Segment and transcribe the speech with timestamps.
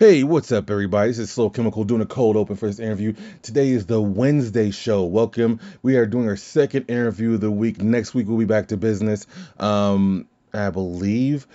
[0.00, 1.10] Hey, what's up, everybody?
[1.10, 3.12] This is Slow Chemical doing a cold open for this interview.
[3.42, 5.04] Today is the Wednesday show.
[5.04, 5.60] Welcome.
[5.82, 7.82] We are doing our second interview of the week.
[7.82, 9.26] Next week, we'll be back to business.
[9.58, 11.46] Um, I believe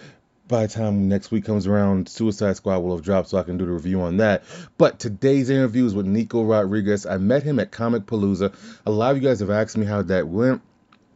[0.47, 3.57] by the time next week comes around, Suicide Squad will have dropped so I can
[3.57, 4.43] do the review on that.
[4.77, 7.07] But today's interview is with Nico Rodriguez.
[7.07, 8.53] I met him at Comic Palooza.
[8.85, 10.61] A lot of you guys have asked me how that went.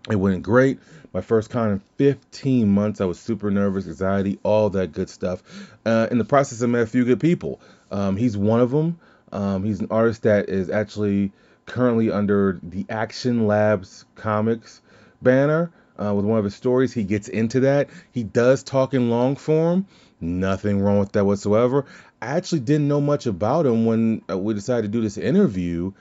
[0.10, 0.80] It went great.
[1.14, 3.02] My first con in 15 months.
[3.02, 5.42] I was super nervous, anxiety, all that good stuff.
[5.86, 7.60] Uh, in the process, I met a few good people.
[7.92, 9.00] Um, he's one of them.
[9.32, 11.32] Um, he's an artist that is actually
[11.66, 14.82] currently under the Action Labs Comics
[15.22, 15.72] banner.
[16.02, 17.90] Uh, with one of his stories, he gets into that.
[18.12, 19.86] He does talk in long form.
[20.22, 21.86] Nothing wrong with that whatsoever.
[22.22, 25.94] I actually didn't know much about him when uh, we decided to do this interview,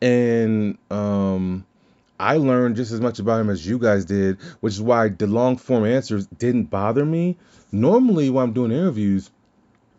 [0.00, 1.66] and um,
[2.18, 5.26] I learned just as much about him as you guys did, which is why the
[5.26, 7.36] long form answers didn't bother me.
[7.72, 9.30] Normally, when I'm doing interviews,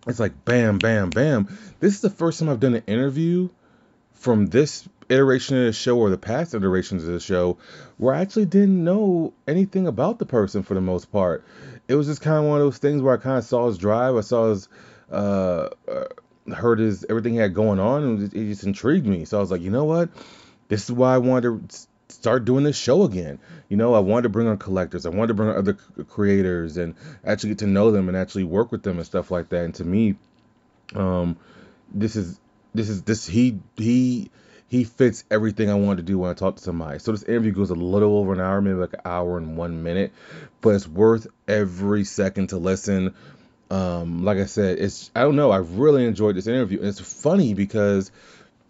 [0.07, 1.47] it's like bam, bam, bam.
[1.79, 3.49] This is the first time I've done an interview
[4.13, 7.57] from this iteration of the show or the past iterations of the show
[7.97, 11.45] where I actually didn't know anything about the person for the most part.
[11.87, 13.77] It was just kind of one of those things where I kind of saw his
[13.77, 14.67] drive, I saw his,
[15.11, 16.05] uh, uh
[16.53, 19.25] heard his everything he had going on, and it just intrigued me.
[19.25, 20.09] So I was like, you know what?
[20.69, 23.39] This is why I wanted to start doing this show again.
[23.69, 26.77] You know, I wanted to bring on collectors, I wanted to bring on other creators
[26.77, 29.63] and actually get to know them and actually work with them and stuff like that.
[29.63, 30.15] And to me,
[30.95, 31.37] um,
[31.93, 32.39] this is
[32.73, 34.31] this is this he he
[34.67, 36.99] he fits everything I wanted to do when I talk to somebody.
[36.99, 39.83] So this interview goes a little over an hour, maybe like an hour and one
[39.83, 40.11] minute,
[40.59, 43.13] but it's worth every second to listen.
[43.69, 45.51] Um, like I said, it's I don't know.
[45.51, 48.11] I really enjoyed this interview, and it's funny because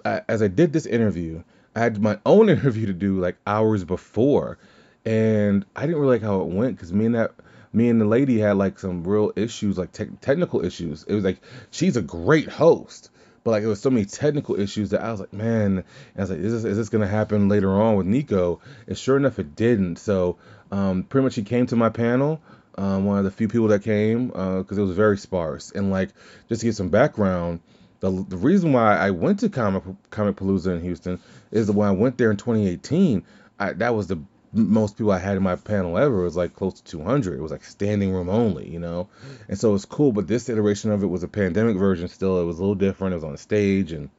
[0.04, 1.44] I, as I did this interview,
[1.78, 4.58] I had my own interview to do like hours before,
[5.06, 7.32] and I didn't really like how it went because me and that
[7.72, 11.04] me and the lady had like some real issues, like te- technical issues.
[11.04, 11.40] It was like
[11.70, 13.12] she's a great host,
[13.44, 15.84] but like it was so many technical issues that I was like, man,
[16.18, 18.60] I was like, is this is this gonna happen later on with Nico?
[18.88, 19.98] And sure enough, it didn't.
[19.98, 20.38] So
[20.72, 22.42] um, pretty much he came to my panel.
[22.80, 25.90] Um, one of the few people that came because uh, it was very sparse and
[25.90, 26.10] like
[26.48, 27.60] just to get some background
[28.00, 31.20] the, the reason why I went to Comic Comic Palooza in Houston
[31.52, 33.24] is that when I went there in 2018,
[33.60, 34.20] I, that was the
[34.54, 36.22] most people I had in my panel ever.
[36.22, 37.38] It was like close to 200.
[37.38, 39.10] It was like standing room only, you know,
[39.48, 40.12] and so it's cool.
[40.12, 42.08] But this iteration of it was a pandemic version.
[42.08, 43.14] Still, it was a little different.
[43.14, 44.10] It was on stage and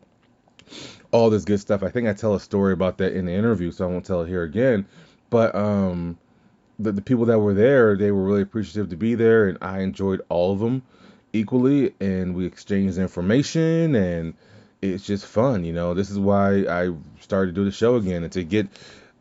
[1.13, 1.83] all this good stuff.
[1.83, 4.23] I think I tell a story about that in the interview, so I won't tell
[4.23, 4.87] it here again.
[5.31, 6.19] But um,
[6.79, 9.81] the, the people that were there, they were really appreciative to be there, and I
[9.81, 10.83] enjoyed all of them
[11.33, 14.35] equally and we exchange information and
[14.81, 15.95] it's just fun you know?
[15.95, 16.91] This is why i
[17.21, 18.69] started to do the show again and to get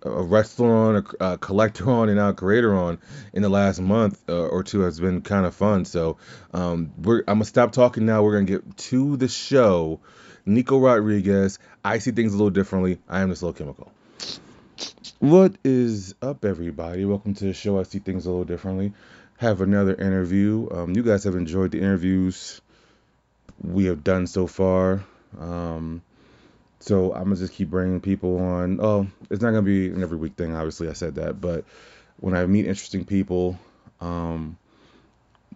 [0.04, 3.00] a wrestler on a, a collector on and now a creator on
[3.34, 5.86] in the last month uh, or two has been kind of fun.
[5.86, 6.18] So
[6.54, 8.24] um, we're i'm gonna stop talking now.
[8.24, 10.00] We're gonna get to the show.
[10.46, 13.00] Nico rodriguez i see things a little differently.
[13.10, 13.92] I am the slow chemical.
[15.20, 17.04] What is up everybody?
[17.06, 17.80] Welcome to the show.
[17.80, 18.94] I see things a little differently
[19.38, 20.68] have another interview.
[20.72, 22.62] Um, you guys have enjoyed the interviews
[23.62, 25.04] we have done so far.
[25.40, 26.02] Um,
[26.80, 28.80] so I'm gonna just keep bringing people on.
[28.82, 30.56] Oh, it's not gonna be an every week thing.
[30.56, 31.66] Obviously, I said that, but
[32.20, 33.58] when I meet interesting people,
[34.00, 34.58] um,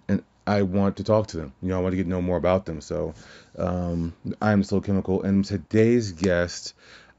[0.07, 1.53] and I want to talk to them.
[1.61, 2.81] You know, I want to get to know more about them.
[2.81, 3.13] So
[3.57, 6.73] um, I'm Slow Chemical, and today's guest,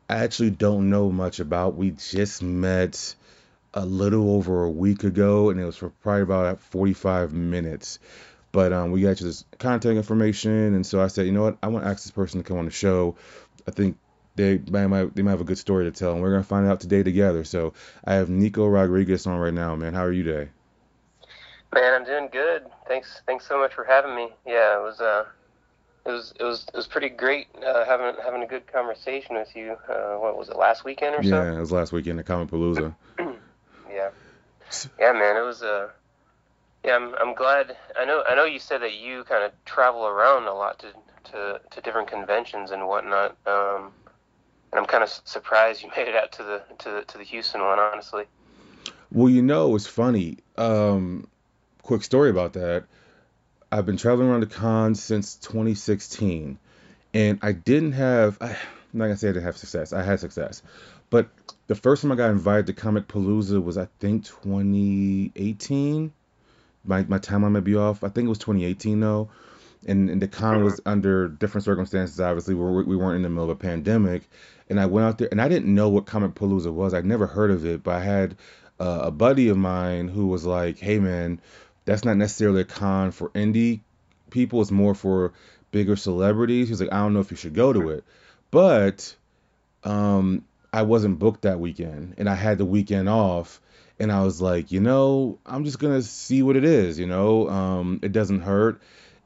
[0.09, 1.77] I actually don't know much about.
[1.77, 3.15] We just met
[3.75, 7.99] a little over a week ago, and it was for probably about 45 minutes.
[8.53, 11.59] But um, we got you this contact information, and so I said, you know what,
[11.63, 13.17] I want to ask this person to come on the show.
[13.67, 13.97] I think
[14.37, 16.81] they might they might have a good story to tell, and we're gonna find out
[16.81, 17.45] today together.
[17.45, 17.75] So
[18.05, 19.95] I have Nico Rodriguez on right now, man.
[19.95, 20.51] How are you today?
[21.75, 22.67] Man, I'm doing good.
[22.87, 24.29] Thanks, thanks so much for having me.
[24.47, 25.25] Yeah, it was uh,
[26.05, 29.55] it was it was it was pretty great uh, having having a good conversation with
[29.55, 29.77] you.
[29.89, 31.43] Uh, what was it last weekend or yeah, so?
[31.43, 32.95] Yeah, it was last weekend at Comic Palooza.
[33.93, 34.11] Yeah.
[34.99, 35.73] Yeah, man, it was a.
[35.75, 35.89] Uh,
[36.85, 37.77] yeah, I'm, I'm glad.
[37.97, 40.93] I know I know you said that you kind of travel around a lot to,
[41.31, 43.37] to, to different conventions and whatnot.
[43.47, 43.93] Um,
[44.73, 47.25] and I'm kind of surprised you made it out to the to the to the
[47.25, 48.25] Houston one, honestly.
[49.13, 50.39] Well, you know, it's funny.
[50.57, 51.29] Um,
[51.83, 52.85] quick story about that.
[53.71, 56.59] I've been traveling around the cons since 2016,
[57.15, 58.39] and I didn't have.
[58.41, 59.93] I'm not gonna say I didn't have success.
[59.93, 60.63] I had success,
[61.11, 61.29] but
[61.67, 66.13] the first time I got invited to Comic Palooza was I think 2018.
[66.85, 68.03] My my timeline might be off.
[68.03, 69.31] I think it was 2018 though,
[69.87, 72.21] and, and the con was under different circumstances.
[72.21, 74.29] Obviously, we we weren't in the middle of a pandemic,
[74.69, 76.93] and I went out there and I didn't know what Comic Palooza was.
[76.93, 78.37] I'd never heard of it, but I had
[78.81, 81.41] uh, a buddy of mine who was like, "Hey man,
[81.85, 83.81] that's not necessarily a con for indie
[84.31, 84.61] people.
[84.61, 85.33] It's more for
[85.71, 86.69] bigger celebrities.
[86.69, 88.05] He's like, I don't know if you should go to it,
[88.51, 89.15] but
[89.85, 93.61] um, I wasn't booked that weekend, and I had the weekend off,
[93.99, 96.99] and I was like, you know, I'm just gonna see what it is.
[96.99, 98.81] You know, um, it doesn't hurt.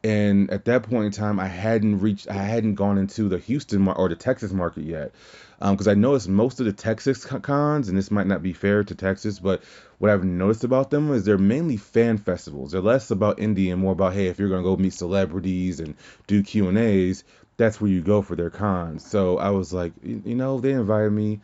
[0.04, 3.80] And at that point in time, I hadn't reached, I hadn't gone into the Houston
[3.82, 5.12] mar- or the Texas market yet,
[5.58, 8.84] because um, I noticed most of the Texas cons, and this might not be fair
[8.84, 9.62] to Texas, but
[9.98, 12.72] what I've noticed about them is they're mainly fan festivals.
[12.72, 15.94] They're less about indie and more about hey, if you're gonna go meet celebrities and
[16.26, 17.24] do Q and A's,
[17.56, 19.04] that's where you go for their cons.
[19.06, 21.40] So I was like, you know, they invited me,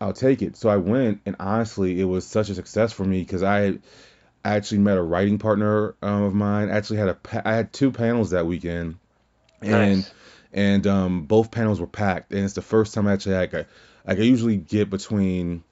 [0.00, 0.56] I'll take it.
[0.56, 3.78] So I went, and honestly, it was such a success for me because I
[4.44, 6.68] actually met a writing partner um, of mine.
[6.68, 8.96] I actually had a I had two panels that weekend,
[9.62, 10.12] and nice.
[10.52, 12.32] and um, both panels were packed.
[12.32, 13.66] And it's the first time I actually like I,
[14.06, 15.62] like I usually get between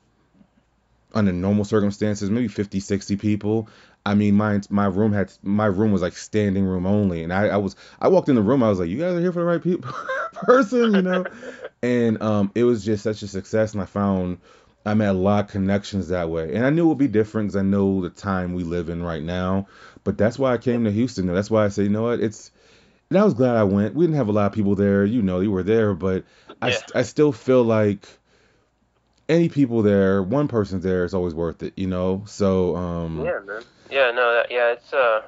[1.12, 3.68] under normal circumstances maybe 50 60 people
[4.06, 7.48] I mean, my my room had my room was like standing room only, and I,
[7.48, 8.62] I was I walked in the room.
[8.62, 9.92] I was like, "You guys are here for the right people,
[10.32, 11.24] person," you know.
[11.82, 14.38] and um, it was just such a success, and I found
[14.86, 16.54] I made a lot of connections that way.
[16.54, 19.02] And I knew it would be different because I know the time we live in
[19.02, 19.66] right now.
[20.04, 21.26] But that's why I came to Houston.
[21.26, 22.50] That's why I said, you know what, it's.
[23.10, 23.94] And I was glad I went.
[23.94, 26.24] We didn't have a lot of people there, you know, you were there, but
[26.62, 26.78] yeah.
[26.94, 28.06] I I still feel like
[29.28, 32.24] any people there, one person there is always worth it, you know.
[32.26, 33.62] So um, yeah, man.
[33.90, 35.22] Yeah, no, that, yeah, it's uh,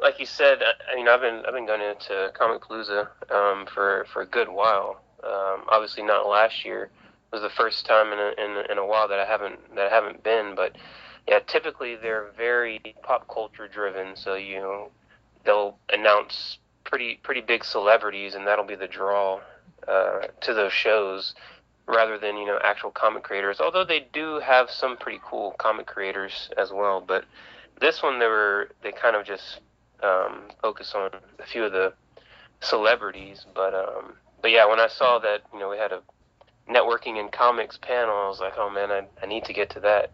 [0.00, 0.58] like you said.
[0.90, 5.02] I, mean, I've been I've been going into Comicpalooza um, for for a good while.
[5.22, 6.84] Um, obviously, not last year.
[7.32, 9.86] It was the first time in a, in, in a while that I haven't that
[9.86, 10.54] I haven't been.
[10.54, 10.76] But
[11.28, 14.16] yeah, typically they're very pop culture driven.
[14.16, 14.90] So you know,
[15.44, 19.40] they'll announce pretty pretty big celebrities, and that'll be the draw
[19.86, 21.34] uh, to those shows
[21.90, 23.60] rather than you know actual comic creators.
[23.60, 27.24] Although they do have some pretty cool comic creators as well, but
[27.80, 29.60] this one, they were they kind of just
[30.02, 31.92] um, focus on a few of the
[32.60, 36.02] celebrities, but um, but yeah, when I saw that you know we had a
[36.68, 39.80] networking and comics panel, I was like, oh man, I, I need to get to
[39.80, 40.10] that.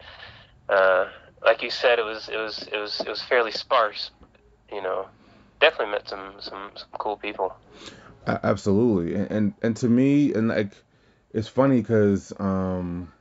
[0.69, 1.09] Uh,
[1.45, 4.11] like you said, it was it was it was it was fairly sparse,
[4.73, 5.07] you know.
[5.61, 7.55] Definitely met some some, some cool people.
[8.27, 10.73] Absolutely, and, and and to me, and like,
[11.37, 13.13] it's funny because um,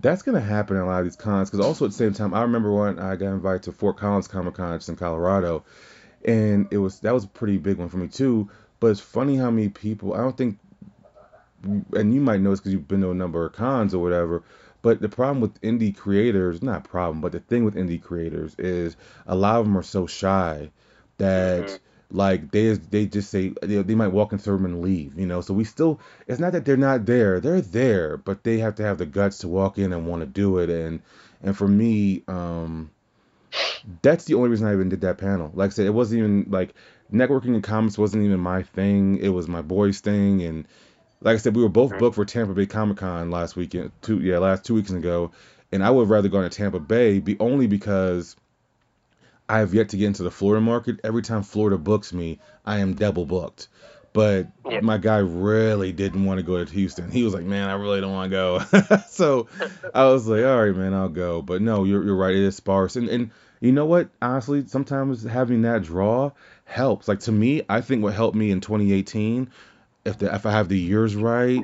[0.00, 2.34] that's gonna happen in a lot of these cons because also at the same time
[2.34, 5.64] I remember when I got invited to Fort Collins Comic Con in Colorado,
[6.24, 8.50] and it was that was a pretty big one for me too.
[8.80, 10.58] But it's funny how many people I don't think,
[11.62, 14.42] and you might know this because you've been to a number of cons or whatever.
[14.82, 18.96] But the problem with indie creators, not problem, but the thing with indie creators is
[19.24, 20.70] a lot of them are so shy
[21.18, 21.78] that.
[22.10, 25.26] Like they they just say they, they might walk into the room and leave you
[25.26, 25.40] know?
[25.40, 27.40] So we still it's not that they're not there.
[27.40, 30.26] They're there but they have to have the guts to walk in and want to
[30.26, 30.70] do it.
[30.70, 31.00] And
[31.42, 32.90] and for me um
[34.02, 35.50] that's the only reason i even did that panel.
[35.54, 36.74] Like i said it wasn't even like
[37.12, 39.18] networking and comics wasn't even my thing.
[39.18, 40.42] It was my boys thing.
[40.42, 40.66] And
[41.20, 44.20] like i said we were both booked for tampa bay comic con last weekend two
[44.20, 45.32] yeah last two weeks ago.
[45.72, 48.36] And i would rather go to tampa bay be only because
[49.48, 51.00] I have yet to get into the Florida market.
[51.04, 53.68] Every time Florida books me, I am double booked.
[54.12, 54.80] But yeah.
[54.80, 57.10] my guy really didn't want to go to Houston.
[57.10, 59.46] He was like, "Man, I really don't want to go." so
[59.94, 62.34] I was like, "All right, man, I'll go." But no, you're you're right.
[62.34, 64.08] It is sparse, and and you know what?
[64.22, 66.30] Honestly, sometimes having that draw
[66.64, 67.08] helps.
[67.08, 69.50] Like to me, I think what helped me in 2018,
[70.06, 71.62] if the if I have the years right,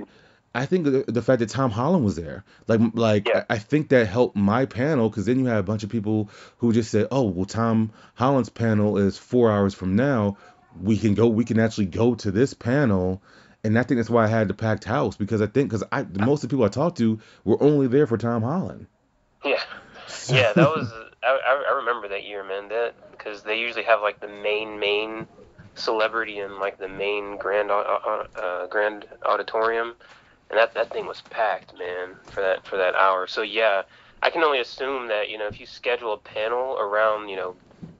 [0.54, 3.44] I think the, the, fact that Tom Holland was there, like, like yeah.
[3.48, 6.28] I, I, think that helped my panel because then you had a bunch of people
[6.58, 10.36] who just said, "Oh, well, Tom Holland's panel is four hours from now.
[10.80, 11.28] We can go.
[11.28, 13.22] We can actually go to this panel."
[13.64, 16.02] And I think that's why I had the packed house because I think because I
[16.02, 18.86] most of the people I talked to were only there for Tom Holland.
[19.44, 19.62] Yeah,
[20.28, 20.92] yeah, that was
[21.22, 22.68] I, I remember that year, man.
[22.68, 25.26] That because they usually have like the main main
[25.74, 29.94] celebrity in like the main grand uh, uh, uh grand auditorium
[30.52, 33.26] and that that thing was packed, man, for that for that hour.
[33.26, 33.82] So yeah,
[34.22, 37.56] I can only assume that you know if you schedule a panel around you know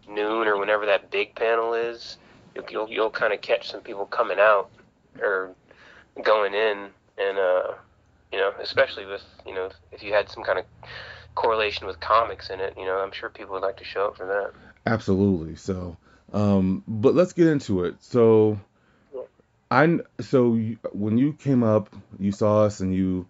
[0.06, 2.18] noon or whenever that big panel is,
[2.54, 4.70] you'll you'll, you'll kind of catch some people coming out
[5.20, 5.54] or
[6.22, 7.72] going in, and uh,
[8.30, 10.66] you know, especially with you know if you had some kind of
[11.34, 14.18] correlation with comics in it, you know, I'm sure people would like to show up
[14.18, 14.52] for that.
[14.84, 15.56] Absolutely.
[15.56, 15.96] So,
[16.34, 17.94] um, but let's get into it.
[18.00, 18.60] So
[19.72, 21.88] I so you, when you came up,
[22.18, 23.26] you saw us and you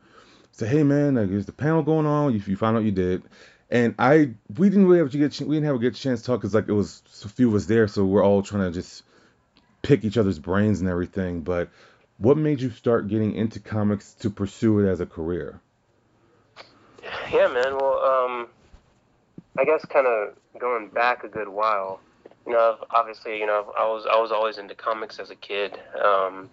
[0.50, 3.22] said, "Hey man, like, is the panel going on?" You, you found out you did,
[3.70, 6.26] and I we didn't really have to get we didn't have a good chance to
[6.26, 8.72] talk because like it was a few of us there, so we're all trying to
[8.72, 9.04] just
[9.82, 11.42] pick each other's brains and everything.
[11.42, 11.68] But
[12.18, 15.60] what made you start getting into comics to pursue it as a career?
[17.32, 17.76] Yeah, man.
[17.76, 18.48] Well, um,
[19.56, 22.00] I guess kind of going back a good while.
[22.46, 25.78] You know, obviously, you know, I was I was always into comics as a kid.
[26.02, 26.50] Um,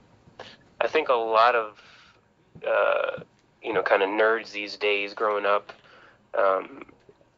[0.82, 1.78] I think a lot of
[2.68, 3.24] uh,
[3.62, 5.74] you know, kind of nerds these days growing up,
[6.38, 6.84] um,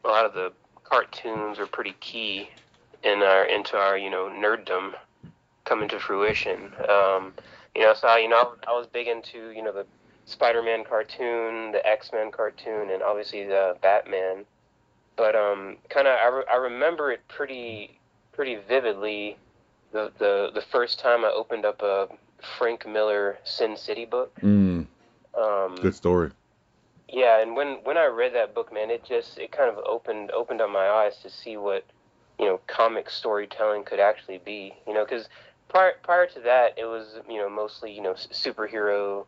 [0.04, 0.52] a lot of the
[0.84, 2.50] cartoons are pretty key
[3.04, 4.94] in our into our you know nerddom
[5.66, 6.72] coming to fruition.
[6.90, 7.34] Um,
[7.76, 9.86] you know, so you know, I was big into you know the
[10.26, 14.46] Spider-Man cartoon, the X-Men cartoon, and obviously the Batman.
[15.16, 18.00] But um, kind of, I, re- I remember it pretty
[18.34, 19.38] pretty vividly.
[19.92, 22.08] The, the the first time I opened up a
[22.58, 24.34] Frank Miller Sin City book.
[24.42, 24.88] Mm,
[25.38, 26.32] Um, good story.
[27.10, 30.32] yeah, and when when I read that book, man, it just it kind of opened
[30.32, 31.84] opened up my eyes to see what
[32.40, 34.74] you know comic storytelling could actually be.
[34.88, 35.28] You know, because
[35.68, 39.26] prior prior to that, it was you know mostly you know superhero,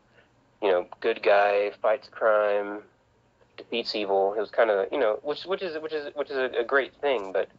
[0.62, 2.83] you know, good guy fights crime,
[3.57, 4.33] defeats evil.
[4.38, 6.63] It was kind of you know which which is which is which is a, a
[6.63, 7.50] great thing, but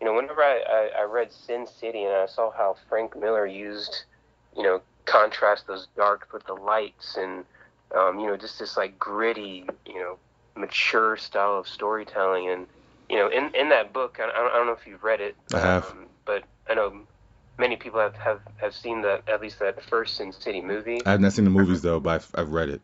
[0.00, 3.46] you know whenever I, I I read Sin City and I saw how Frank Miller
[3.46, 4.04] used
[4.56, 7.44] you know contrast those darks with the lights and
[7.94, 10.18] um, you know, just this like gritty, you know,
[10.56, 12.50] mature style of storytelling.
[12.50, 12.66] And
[13.08, 15.36] you know, in in that book, I, I don't know if you've read it.
[15.52, 15.90] I have.
[15.90, 17.00] Um, but I know
[17.58, 21.00] many people have, have have seen that at least that first Sin City movie.
[21.06, 22.80] I have not seen the movies though, but I've, I've read it.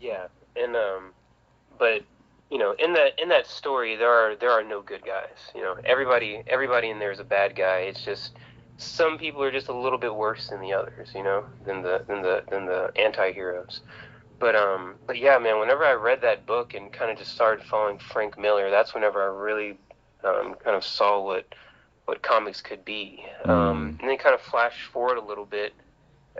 [0.00, 0.26] Yeah,
[0.56, 1.12] and um,
[1.78, 2.02] but
[2.50, 5.50] you know, in that in that story, there are there are no good guys.
[5.54, 7.78] You know, everybody everybody in there is a bad guy.
[7.78, 8.32] It's just
[8.76, 11.10] some people are just a little bit worse than the others.
[11.14, 13.80] You know, than the than the than the anti-heroes.
[14.38, 15.58] But um, but yeah, man.
[15.58, 19.22] Whenever I read that book and kind of just started following Frank Miller, that's whenever
[19.22, 19.78] I really
[20.22, 21.46] um, kind of saw what
[22.04, 23.24] what comics could be.
[23.44, 25.72] Um, and then kind of flash forward a little bit.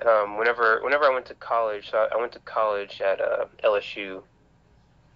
[0.07, 3.47] Um, whenever whenever I went to college, so I, I went to college at uh,
[3.65, 4.23] LSU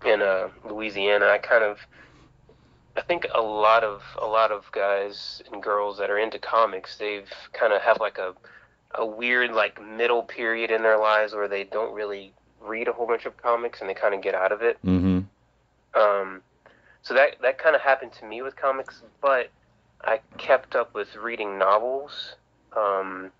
[0.05, 1.27] in uh, Louisiana.
[1.27, 1.79] I kind of
[2.97, 6.97] I think a lot of a lot of guys and girls that are into comics,
[6.97, 8.35] they've kind of have like a
[8.95, 13.07] a weird like middle period in their lives where they don't really read a whole
[13.07, 14.79] bunch of comics and they kind of get out of it.
[14.85, 15.21] Mm-hmm.
[16.01, 16.43] Um,
[17.03, 19.51] so that that kind of happened to me with comics, but
[20.03, 22.37] I kept up with reading novels,
[22.77, 23.31] um,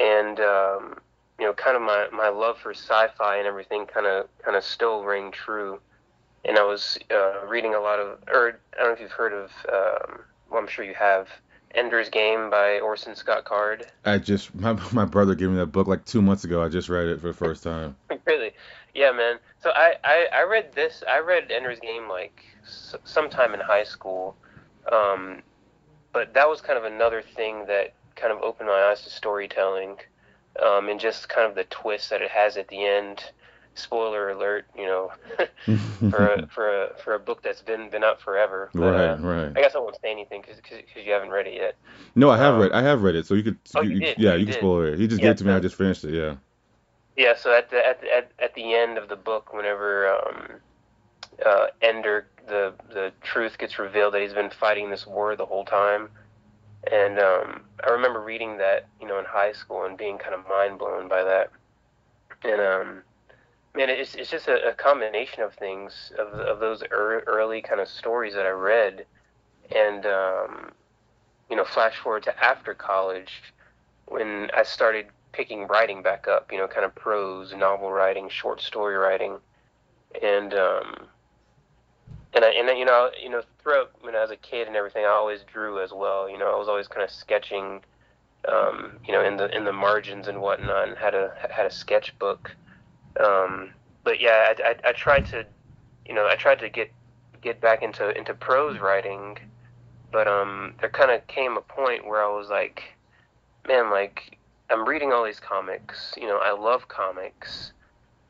[0.00, 0.98] and um,
[1.38, 4.64] you know, kind of my, my love for sci-fi and everything kind of kind of
[4.64, 5.80] still rang true.
[6.44, 9.32] And I was uh, reading a lot of, or I don't know if you've heard
[9.32, 11.28] of, um, well, I'm sure you have,
[11.74, 13.86] Ender's Game by Orson Scott Card.
[14.04, 16.62] I just my my brother gave me that book like two months ago.
[16.62, 17.96] I just read it for the first time.
[18.26, 18.52] really?
[18.94, 19.38] Yeah, man.
[19.60, 21.02] So I, I, I read this.
[21.08, 24.36] I read Ender's Game like s- sometime in high school,
[24.92, 25.42] um,
[26.12, 29.96] but that was kind of another thing that kind of opened my eyes to storytelling,
[30.62, 33.22] um, and just kind of the twist that it has at the end.
[33.74, 35.10] Spoiler alert, you know,
[36.10, 38.70] for a, for a for a book that's been been out forever.
[38.78, 39.52] But, right, uh, right.
[39.56, 40.60] I guess I won't say anything because
[40.94, 41.76] you haven't read it yet.
[42.14, 44.16] No, I have um, read I have read it, so you could Oh, you did?
[44.16, 44.98] yeah, You you can spoil it.
[44.98, 45.52] He just Yeah, gave it to me.
[45.52, 46.14] I just finished it.
[46.14, 46.36] Yeah.
[47.16, 50.60] Yeah, so at the at the, at, at the end of the book, whenever um,
[51.44, 55.64] uh, Ender, the the truth gets revealed that he's been fighting this war the whole
[55.64, 56.10] time,
[56.90, 60.48] and um, I remember reading that you know in high school and being kind of
[60.48, 61.50] mind blown by that,
[62.42, 63.02] and um,
[63.74, 67.80] man, it's it's just a, a combination of things of of those ear early kind
[67.80, 69.06] of stories that I read,
[69.74, 70.72] and um,
[71.50, 73.42] you know, flash forward to after college
[74.06, 78.60] when I started picking writing back up, you know, kind of prose, novel writing, short
[78.60, 79.38] story writing,
[80.22, 81.08] and um,
[82.34, 85.04] and I and you know you know throughout when I was a kid and everything,
[85.04, 86.28] I always drew as well.
[86.28, 87.80] You know, I was always kind of sketching,
[88.48, 91.70] um, you know, in the in the margins and whatnot, and had a had a
[91.70, 92.54] sketchbook.
[93.24, 93.70] Um,
[94.02, 95.46] but yeah, I, I, I tried to,
[96.06, 96.92] you know, I tried to get
[97.40, 99.38] get back into into prose writing,
[100.12, 102.82] but um, there kind of came a point where I was like,
[103.66, 104.38] man, like
[104.70, 106.14] I'm reading all these comics.
[106.16, 107.72] You know, I love comics.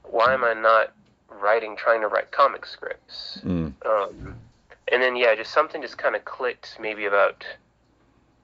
[0.02, 0.92] Why am I not
[1.40, 3.40] writing, trying to write comic scripts?
[3.44, 3.74] Mm.
[3.86, 4.36] Um,
[4.92, 7.44] and then yeah, just something just kind of clicked maybe about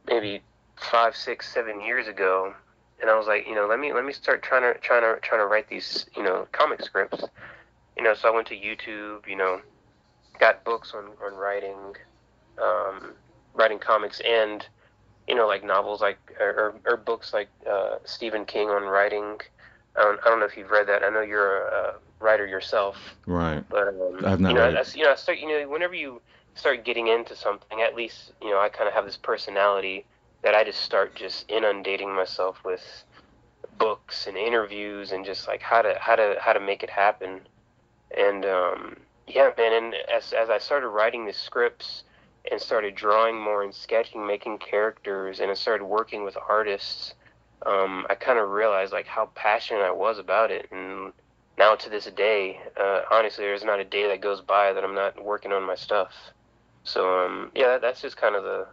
[0.06, 0.42] maybe
[0.76, 2.54] five, six, seven years ago,
[3.00, 5.20] and I was like, you know, let me let me start trying to trying to
[5.20, 7.24] trying to write these you know comic scripts.
[7.96, 9.26] You know, so I went to YouTube.
[9.28, 9.60] You know,
[10.38, 11.96] got books on on writing,
[12.62, 13.12] um,
[13.54, 14.66] writing comics, and
[15.30, 19.38] you know, like novels, like or, or books like uh, Stephen King on writing.
[19.96, 21.04] I don't, I don't know if you've read that.
[21.04, 22.96] I know you're a, a writer yourself.
[23.26, 23.64] Right.
[23.68, 24.78] But um, I have not you know, read it.
[24.78, 26.20] as, you know, I start, you know, whenever you
[26.54, 30.04] start getting into something, at least you know, I kind of have this personality
[30.42, 33.04] that I just start just inundating myself with
[33.78, 37.40] books and interviews and just like how to how to how to make it happen.
[38.16, 38.96] And um,
[39.26, 42.04] yeah, man, and as as I started writing the scripts,
[42.50, 47.14] and started drawing more and sketching, making characters, and I started working with artists,
[47.66, 50.68] um, I kind of realized like how passionate I was about it.
[50.70, 51.12] And
[51.60, 54.94] now to this day, uh, honestly, there's not a day that goes by that I'm
[54.94, 56.10] not working on my stuff.
[56.84, 58.66] So um, yeah, that's just kind of the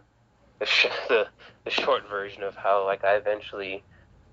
[0.58, 1.28] the, sh- the
[1.66, 3.84] the short version of how like I eventually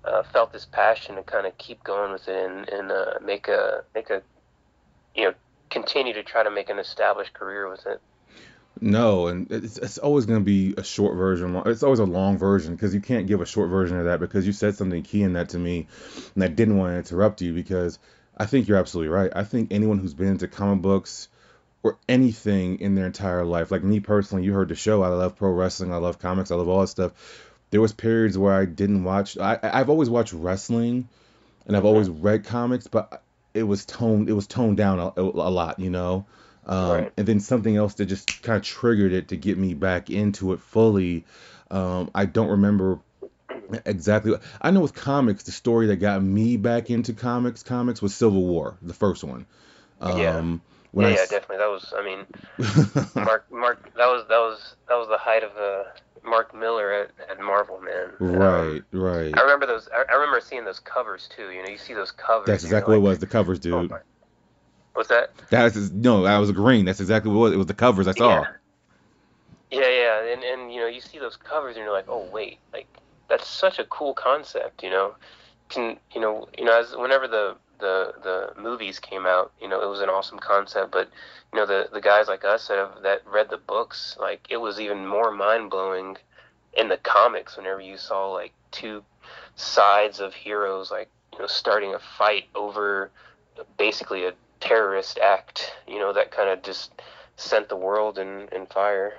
[0.04, 3.46] uh, felt this passion to kind of keep going with it and, and uh, make
[3.48, 4.22] a make a
[5.14, 5.34] you know
[5.70, 8.00] continue to try to make an established career with it.
[8.80, 11.62] No, and it's, it's always going to be a short version.
[11.64, 14.46] It's always a long version because you can't give a short version of that because
[14.46, 15.86] you said something key in that to me,
[16.34, 17.98] and I didn't want to interrupt you because
[18.36, 19.30] I think you're absolutely right.
[19.34, 21.28] I think anyone who's been into comic books
[21.82, 25.02] or anything in their entire life, like me personally, you heard the show.
[25.02, 25.92] I love pro wrestling.
[25.92, 26.50] I love comics.
[26.50, 27.12] I love all that stuff.
[27.70, 29.38] There was periods where I didn't watch.
[29.38, 31.08] I I've always watched wrestling,
[31.66, 33.22] and I've always read comics, but
[33.54, 34.28] it was toned.
[34.28, 36.26] It was toned down a, a lot, you know.
[36.66, 37.12] Um, right.
[37.16, 40.52] And then something else that just kind of triggered it to get me back into
[40.52, 41.24] it fully.
[41.70, 42.98] Um, I don't remember
[43.84, 44.34] exactly.
[44.60, 48.44] I know with comics, the story that got me back into comics, comics was Civil
[48.44, 49.46] War, the first one.
[50.00, 51.02] Um, yeah.
[51.02, 51.58] yeah, I, yeah, definitely.
[51.58, 51.92] That was.
[51.96, 52.26] I mean,
[53.24, 53.94] Mark, Mark.
[53.94, 55.84] That was that was that was the height of uh,
[56.24, 58.10] Mark Millar at, at Marvel, man.
[58.18, 59.36] Right, um, right.
[59.36, 59.88] I remember those.
[59.94, 61.50] I, I, remember seeing those covers too.
[61.50, 62.46] You know, you see those covers.
[62.46, 63.18] That's exactly like, what it was.
[63.20, 63.92] The covers, dude.
[63.92, 63.98] Oh
[64.94, 65.30] What's that?
[65.50, 66.86] That's no, I was agreeing.
[66.86, 67.52] That's exactly what it was.
[67.52, 68.40] It was the covers I saw.
[68.40, 68.46] Yeah.
[69.70, 72.58] Yeah, yeah, and and you know you see those covers and you're like, oh wait,
[72.72, 72.86] like
[73.28, 75.14] that's such a cool concept, you know.
[75.68, 79.82] Can you know you know as whenever the the the movies came out, you know
[79.82, 81.10] it was an awesome concept, but
[81.52, 84.58] you know the the guys like us that have that read the books, like it
[84.58, 86.16] was even more mind blowing
[86.76, 89.02] in the comics whenever you saw like two
[89.56, 93.10] sides of heroes like you know starting a fight over
[93.78, 96.92] basically a terrorist act, you know, that kind of just
[97.36, 99.14] sent the world in, in fire.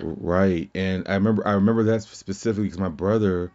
[0.00, 3.52] Right, and I remember I remember that specifically because my brother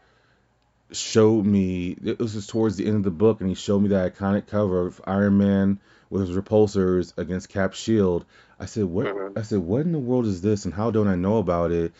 [0.91, 3.89] showed me it was just towards the end of the book, and he showed me
[3.89, 8.25] that iconic cover of Iron Man with his repulsors against Cap Shield.
[8.59, 9.37] I said, "What?" Mm-hmm.
[9.39, 11.93] I said, "What in the world is this, and how don't I know about it?"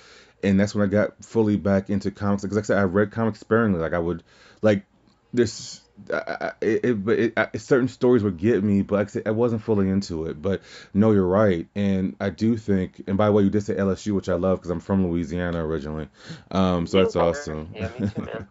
[0.44, 2.42] And that's when I got fully back into comics.
[2.42, 3.80] Because like I said, I read comics sparingly.
[3.80, 4.24] Like I would,
[4.62, 4.86] like
[5.34, 5.82] this
[6.14, 9.32] I, it, but it, it, certain stories would get me, but like I, said, I
[9.32, 10.42] wasn't fully into it.
[10.42, 10.62] But
[10.94, 13.04] no, you're right, and I do think.
[13.08, 15.66] And by the way, you did say LSU, which I love because I'm from Louisiana
[15.66, 16.08] originally,
[16.50, 17.74] um, so that's awesome.
[17.76, 18.48] Yeah, too,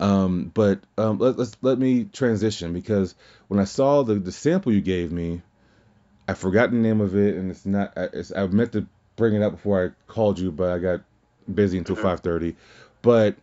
[0.00, 3.14] um, but um, let, let's let me transition because
[3.48, 5.42] when I saw the the sample you gave me,
[6.28, 7.92] I forgot the name of it, and it's not.
[7.96, 8.86] It's, I meant to
[9.16, 11.00] bring it up before I called you, but I got
[11.52, 12.28] busy until mm-hmm.
[12.28, 12.54] 5:30.
[13.02, 13.36] But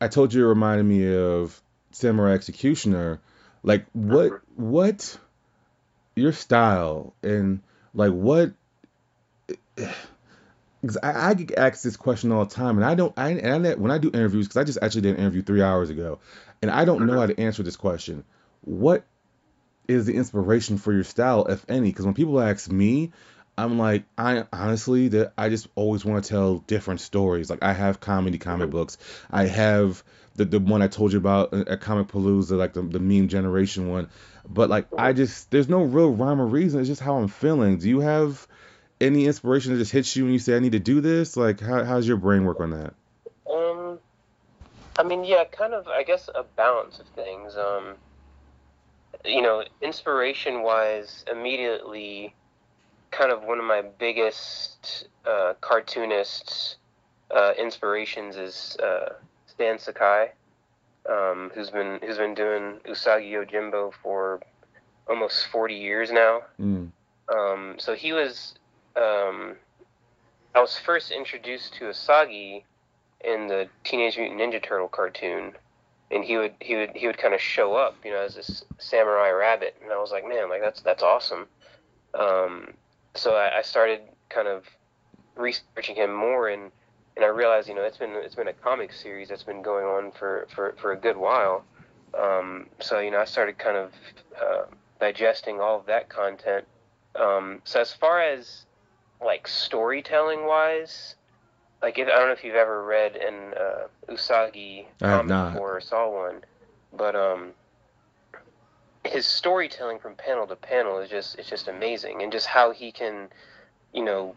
[0.00, 1.60] I told you it reminded me of
[1.94, 3.20] Samurai Executioner,
[3.62, 5.18] like what what
[6.16, 7.60] your style and
[7.94, 8.52] like what
[10.80, 13.12] because I, I, get asked this question all the time, and I don't.
[13.16, 15.62] I and I, when I do interviews, because I just actually did an interview three
[15.62, 16.18] hours ago,
[16.60, 17.20] and I don't know uh-huh.
[17.22, 18.24] how to answer this question.
[18.62, 19.04] What
[19.88, 21.88] is the inspiration for your style, if any?
[21.88, 23.12] Because when people ask me,
[23.56, 27.50] I'm like, I honestly that I just always want to tell different stories.
[27.50, 28.98] Like I have comedy comic books,
[29.30, 30.02] I have
[30.36, 33.88] the the one I told you about at Comic Palooza, like the the meme generation
[33.90, 34.08] one.
[34.48, 36.80] But like I just there's no real rhyme or reason.
[36.80, 37.78] It's just how I'm feeling.
[37.78, 38.46] Do you have
[39.00, 41.36] any inspiration that just hits you when you say I need to do this?
[41.36, 42.94] Like how how's your brain work on that?
[43.50, 43.98] Um,
[44.98, 45.86] I mean, yeah, kind of.
[45.86, 47.56] I guess a balance of things.
[47.56, 47.94] Um,
[49.24, 52.34] you know, inspiration wise, immediately,
[53.16, 56.76] kind of one of my biggest uh, cartoonists
[57.30, 59.14] uh, inspirations is uh,
[59.46, 60.32] Stan Sakai,
[61.08, 64.40] um, who's been who's been doing Usagi Yojimbo for
[65.08, 66.40] almost 40 years now.
[66.60, 66.90] Mm.
[67.34, 68.54] Um, so he was,
[68.96, 69.56] um,
[70.54, 72.64] I was first introduced to Usagi
[73.24, 75.52] in the Teenage Mutant Ninja Turtle cartoon,
[76.10, 78.64] and he would he would he would kind of show up, you know, as this
[78.78, 81.46] samurai rabbit, and I was like, man, like that's that's awesome.
[82.18, 82.74] Um,
[83.14, 84.64] so I, I started kind of
[85.36, 86.70] researching him more and
[87.16, 89.84] and I realized, you know, it's been it's been a comic series that's been going
[89.84, 91.64] on for for, for a good while.
[92.20, 93.92] Um, so you know, I started kind of
[94.40, 94.64] uh,
[95.00, 96.64] digesting all of that content.
[97.14, 98.66] Um, so as far as
[99.24, 101.14] like storytelling wise,
[101.82, 105.80] like if, I don't know if you've ever read an uh, Usagi comic before or
[105.80, 106.44] saw one,
[106.92, 107.52] but um,
[109.04, 112.92] his storytelling from panel to panel is just it's just amazing, and just how he
[112.92, 113.28] can,
[113.92, 114.36] you know,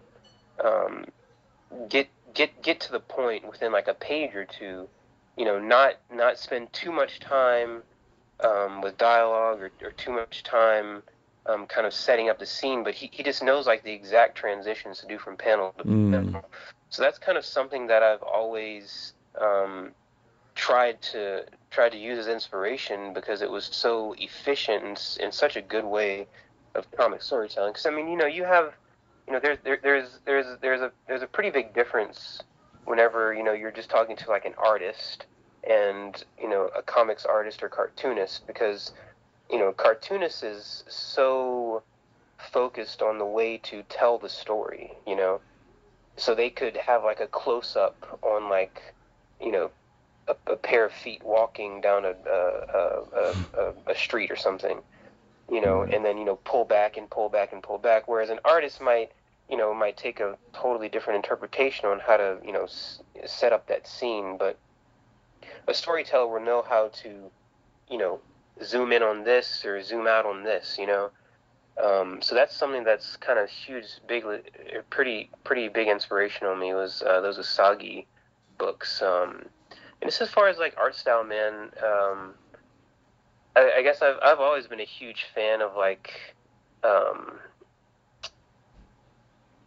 [0.63, 1.05] um,
[1.89, 4.87] get get get to the point within like a page or two.
[5.37, 7.83] You know, not not spend too much time
[8.43, 11.03] um, with dialogue or, or too much time
[11.47, 14.37] um, kind of setting up the scene, but he, he just knows like the exact
[14.37, 16.11] transitions to do from panel to Mm.
[16.11, 16.49] panel.
[16.89, 19.91] So that's kind of something that I've always um,
[20.57, 25.61] tried to tried to use as inspiration because it was so efficient and, such a
[25.61, 26.27] good way
[26.75, 27.71] of comic storytelling.
[27.71, 28.73] Because I mean, you know, you have
[29.27, 32.41] you know, there's there, there's there's there's a there's a pretty big difference
[32.85, 35.25] whenever you know you're just talking to like an artist
[35.69, 38.93] and you know a comics artist or cartoonist because
[39.51, 41.83] you know cartoonist is so
[42.51, 45.41] focused on the way to tell the story you know
[46.15, 48.81] so they could have like a close up on like
[49.41, 49.69] you know
[50.27, 54.81] a, a pair of feet walking down a a, a, a, street or something
[55.49, 58.07] you know and then you know pull back and pull back and pull back.
[58.07, 59.11] Whereas an artist might
[59.49, 63.53] you know might take a totally different interpretation on how to you know s- set
[63.53, 64.37] up that scene.
[64.37, 64.57] But
[65.67, 67.31] a storyteller will know how to
[67.89, 68.19] you know
[68.63, 71.11] zoom in on this or zoom out on this you know?
[71.83, 74.23] Um, so that's something that's kind of huge big
[74.89, 78.07] pretty pretty big inspiration on me was uh, those Usagi
[78.57, 79.01] books.
[79.01, 79.45] Um,
[80.01, 82.33] and just as far as like art style man um,
[83.55, 86.35] I, I guess I've, I've always been a huge fan of like
[86.83, 87.39] um,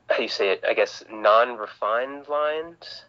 [0.08, 0.64] how do you say it?
[0.68, 3.04] I guess non-refined lines.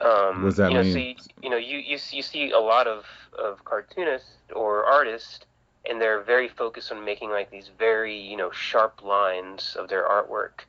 [0.00, 0.92] Um, What does that you know, mean?
[0.92, 3.04] So you, you know, you, you you see a lot of
[3.38, 5.40] of cartoonists or artists,
[5.88, 10.04] and they're very focused on making like these very you know sharp lines of their
[10.08, 10.66] artwork.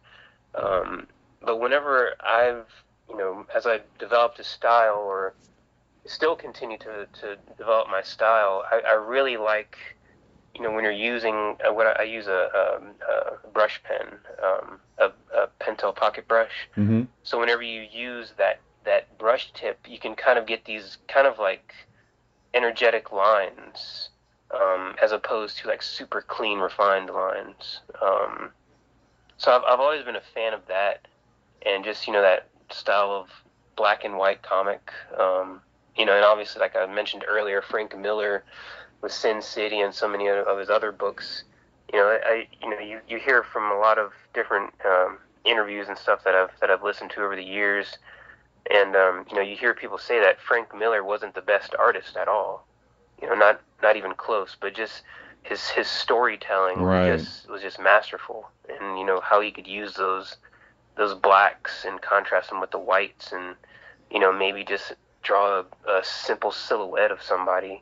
[0.55, 1.07] Um,
[1.41, 2.67] but whenever I've
[3.09, 5.33] you know as I've developed a style or
[6.05, 9.77] still continue to, to develop my style, I, I really like
[10.55, 14.19] you know when you're using uh, what I, I use a, um, a brush pen,
[14.43, 16.69] um, a, a Pentel pocket brush.
[16.77, 17.03] Mm-hmm.
[17.23, 21.27] So whenever you use that that brush tip, you can kind of get these kind
[21.27, 21.73] of like
[22.53, 24.09] energetic lines,
[24.53, 27.81] um, as opposed to like super clean, refined lines.
[28.01, 28.51] Um,
[29.37, 31.07] so I've I've always been a fan of that,
[31.65, 33.29] and just you know that style of
[33.75, 34.91] black and white comic.
[35.19, 35.61] Um,
[35.95, 38.43] you know, and obviously, like I mentioned earlier, Frank Miller
[39.01, 41.43] with Sin City and so many of his other books.
[41.91, 45.87] You know, I you know you, you hear from a lot of different um, interviews
[45.89, 47.97] and stuff that I've that I've listened to over the years,
[48.71, 52.17] and um, you know you hear people say that Frank Miller wasn't the best artist
[52.17, 52.65] at all.
[53.21, 55.03] You know, not not even close, but just
[55.43, 57.11] his his storytelling Right.
[57.11, 60.37] was just was just masterful, and you know how he could use those
[60.95, 63.55] those blacks and contrast them with the whites, and
[64.11, 67.81] you know maybe just draw a, a simple silhouette of somebody.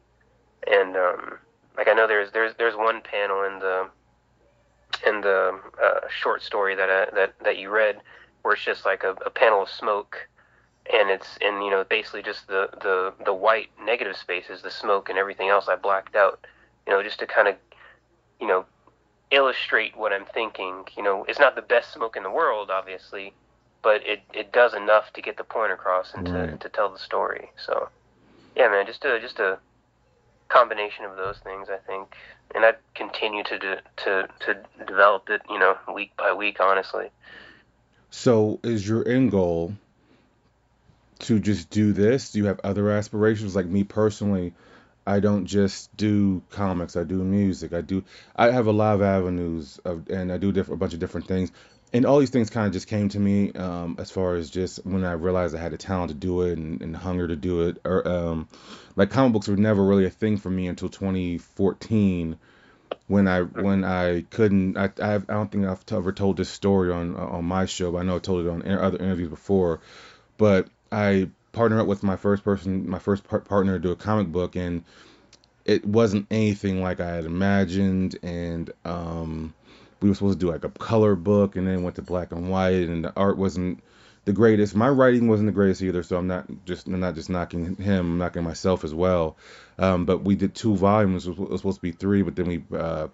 [0.67, 1.38] And um,
[1.78, 3.89] like I know there's there's there's one panel in the
[5.06, 8.02] in the uh, short story that I, that that you read
[8.41, 10.28] where it's just like a, a panel of smoke
[10.93, 15.10] and it's and you know basically just the the the white negative spaces the smoke
[15.10, 16.45] and everything else I blacked out
[16.88, 17.56] you know just to kind of
[18.39, 18.65] you know
[19.32, 23.34] illustrate what I'm thinking you know it's not the best smoke in the world obviously
[23.84, 26.60] but it, it does enough to get the point across and to, Right.
[26.60, 27.89] to tell the story so
[28.56, 29.60] yeah man just a just a
[30.52, 32.13] combination of those things, I think,
[32.54, 37.10] and I continue to to to develop it, you know, week by week, honestly.
[38.10, 39.74] So, is your end goal
[41.20, 42.32] to just do this?
[42.32, 43.56] Do you have other aspirations?
[43.56, 44.54] Like me personally,
[45.06, 46.96] I don't just do comics.
[46.96, 47.74] I do music.
[47.74, 48.04] I do.
[48.36, 51.28] I have a lot of avenues of, and I do different, a bunch of different
[51.28, 51.52] things.
[51.94, 54.86] And all these things kind of just came to me um, as far as just
[54.86, 57.68] when I realized I had the talent to do it and, and hunger to do
[57.68, 57.82] it.
[57.84, 58.48] Or um,
[58.96, 62.38] like comic books were never really a thing for me until 2014
[63.08, 66.92] when I when I couldn't I I, I don't think I've ever told this story
[66.92, 69.82] on on my show, but I know I told it on other interviews before.
[70.38, 73.96] But I partnered up with my first person, my first par- partner to do a
[73.96, 74.84] comic book, and
[75.66, 78.18] it wasn't anything like I had imagined.
[78.24, 79.54] And um,
[80.02, 82.50] we were supposed to do like a color book, and then went to black and
[82.50, 83.84] white, and the art wasn't
[84.26, 84.76] the greatest.
[84.76, 88.00] My writing wasn't the greatest either, so I'm not just I'm not just knocking him,
[88.00, 89.38] I'm knocking myself as well.
[89.78, 91.28] Um, but we did two volumes.
[91.28, 93.08] It was supposed to be three, but then we uh,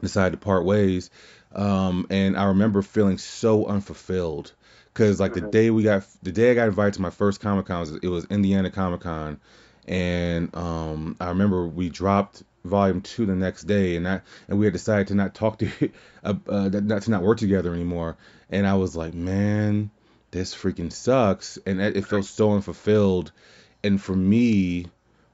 [0.00, 1.10] decided to part ways.
[1.54, 4.52] Um, and I remember feeling so unfulfilled
[5.00, 7.66] because like the day we got the day I got invited to my first Comic
[7.66, 9.40] Con, was- it was Indiana Comic Con,
[9.88, 14.66] and um, I remember we dropped volume two the next day, and that and we
[14.66, 15.70] had decided to not talk to
[16.24, 18.18] uh, uh, not to not work together anymore.
[18.50, 19.90] And I was like, man,
[20.32, 23.32] this freaking sucks, and it, it felt so unfulfilled.
[23.82, 24.84] And for me,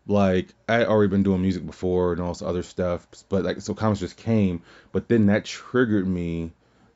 [0.07, 3.75] like I had already been doing music before and also other stuff, but like so
[3.75, 6.53] comics just came, but then that triggered me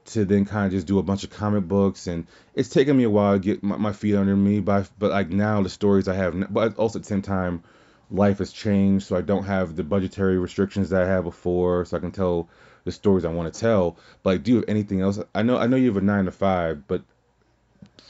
[0.06, 3.04] to then kind of just do a bunch of comic books, and it's taken me
[3.04, 4.60] a while to get my, my feet under me.
[4.60, 7.62] But but like now the stories I have, but also at the same time,
[8.10, 11.96] life has changed, so I don't have the budgetary restrictions that I had before, so
[11.96, 12.48] I can tell
[12.84, 13.96] the stories I want to tell.
[14.22, 15.18] But like, do you have anything else?
[15.34, 17.02] I know I know you have a nine to five, but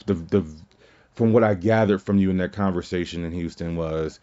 [0.05, 0.45] the the
[1.13, 4.19] from what I gathered from you in that conversation in Houston was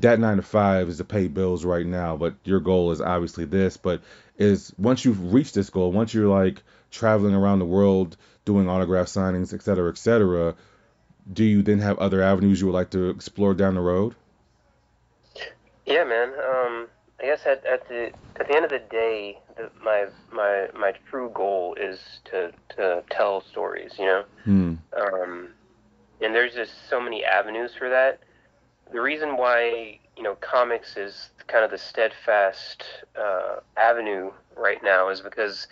[0.00, 3.44] that nine to five is to pay bills right now, but your goal is obviously
[3.44, 3.76] this.
[3.76, 4.02] But
[4.40, 9.06] is once you've reached this goal, once you're like traveling around the world doing autograph
[9.06, 10.54] signings, et cetera, et cetera,
[11.30, 14.14] do you then have other avenues you would like to explore down the road?
[15.86, 16.28] Yeah, man.
[16.30, 16.88] Um,
[17.20, 20.92] I guess at, at the at the end of the day, the, my my my
[21.10, 23.92] true goal is to to tell stories.
[23.98, 24.74] You know, Hmm.
[24.96, 25.48] um,
[26.22, 28.20] and there's just so many avenues for that.
[28.90, 32.84] The reason why you know comics is kind of the steadfast
[33.18, 35.66] uh, avenue right now is because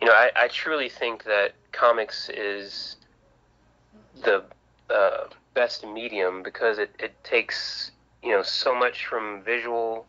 [0.00, 2.96] you know I, I truly think that comics is
[4.22, 4.44] the
[4.90, 10.06] uh, best medium because it, it takes you know so much from visual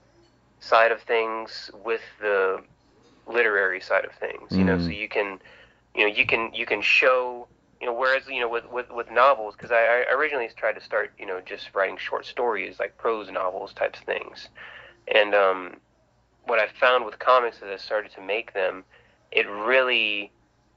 [0.60, 2.63] side of things with the
[3.28, 4.86] literary side of things you know Mm.
[4.86, 5.39] so you can
[5.95, 7.47] you know you can you can show
[7.79, 10.81] you know whereas you know with with, with novels because I, I originally tried to
[10.81, 14.49] start you know just writing short stories like prose novels types of things.
[15.13, 15.77] And um
[16.45, 18.85] what i found with comics as i started to make them
[19.31, 20.31] it really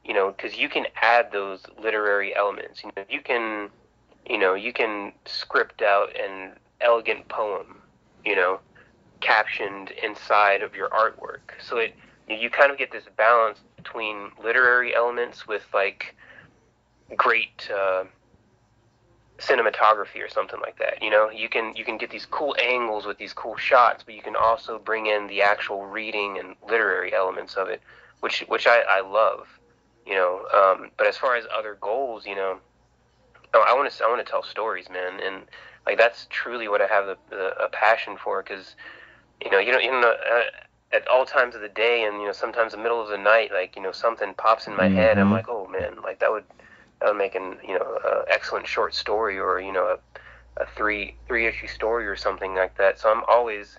[0.05, 2.83] you know because you can add those literary elements.
[2.83, 3.71] You know you can
[4.29, 7.81] you know you can script out an elegant poem
[8.25, 8.61] you know
[9.21, 11.61] captioned inside of your artwork.
[11.61, 11.95] So it
[12.29, 16.17] you, you kind of get this balance between literary elements with like
[17.17, 18.05] great uh,
[19.39, 21.03] cinematography or something like that.
[21.03, 24.15] You know, you can you can get these cool angles with these cool shots, but
[24.15, 27.81] you can also bring in the actual reading and literary elements of it,
[28.21, 29.47] which which I, I love.
[30.07, 32.59] You know, um, but as far as other goals, you know,
[33.55, 35.45] oh, I want to I want to tell stories, man, and
[35.87, 38.77] like that's truly what I have the, the a passion for, because
[39.45, 40.15] you know you know you know.
[40.31, 40.43] Uh,
[40.93, 43.51] at all times of the day and you know sometimes the middle of the night
[43.53, 45.33] like you know something pops in my head i'm Mhm.
[45.33, 46.45] like oh man like that would
[47.03, 51.67] an you know a excellent short story or you know a, a three three issue
[51.67, 53.79] story or something like that so i'm always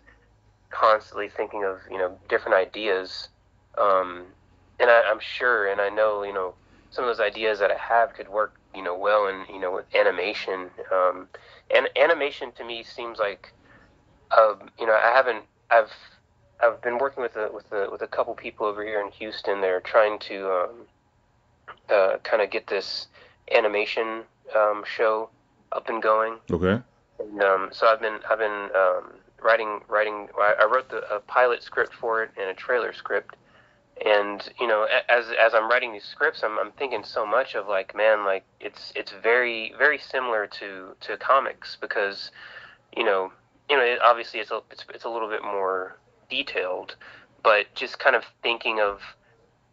[0.69, 3.29] constantly thinking of you know different ideas
[3.77, 4.23] um,
[4.79, 6.53] and I, i'm sure and i know you know
[6.89, 9.73] some of those ideas that i have could work you know well in you know
[9.73, 11.27] with animation um,
[11.75, 13.53] and animation to me seems like
[14.37, 15.91] um, you know i haven't i've
[16.63, 19.61] I've been working with a with a with a couple people over here in Houston.
[19.61, 20.87] They're trying to um,
[21.89, 23.07] uh, kind of get this
[23.53, 24.23] animation
[24.55, 25.29] um, show
[25.71, 26.37] up and going.
[26.49, 26.81] Okay.
[27.19, 30.27] And, um, so I've been I've been um, writing writing.
[30.37, 33.35] I I wrote the, a pilot script for it and a trailer script.
[34.03, 37.67] And you know, as as I'm writing these scripts, I'm I'm thinking so much of
[37.67, 42.31] like, man, like it's it's very very similar to to comics because,
[42.95, 43.31] you know,
[43.69, 46.95] you know, it, obviously it's a it's it's a little bit more detailed,
[47.43, 49.01] but just kind of thinking of,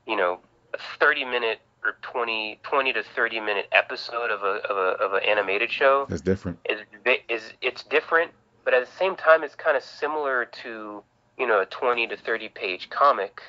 [0.06, 0.40] you know,
[0.74, 5.12] a 30 minute or 20 20 to 30 minute episode of a of a of
[5.14, 6.58] an animated show That's different.
[6.68, 6.80] is
[7.28, 8.32] is it's different,
[8.64, 11.02] but at the same time, it's kind of similar to
[11.38, 13.40] you know a twenty to thirty page comic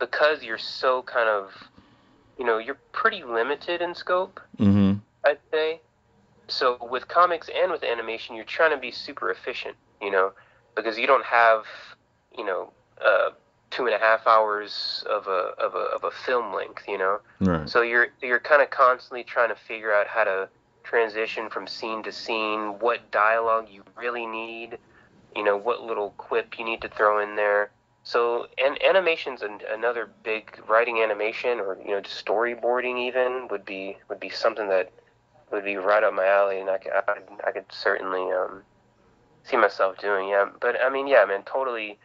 [0.00, 1.52] because you're so kind of
[2.38, 4.40] you know you're pretty limited in scope.
[4.58, 4.98] Mm-hmm.
[5.24, 5.80] I'd say.
[6.48, 10.32] So with comics and with animation, you're trying to be super efficient, you know,
[10.74, 11.64] because you don't have
[12.36, 12.72] you know
[13.04, 13.30] uh,
[13.70, 17.20] two and a half hours of a of a of a film length, you know.
[17.40, 17.68] Right.
[17.68, 20.48] So you're you're kind of constantly trying to figure out how to
[20.84, 24.78] transition from scene to scene, what dialogue you really need,
[25.36, 27.70] you know, what little quip you need to throw in there.
[28.04, 33.66] So and animation's an, another big writing animation or you know just storyboarding even would
[33.66, 34.90] be would be something that
[35.52, 38.62] would be right up my alley and I could I, could- I could certainly um,
[39.44, 41.98] see myself doing yeah but I mean yeah man totally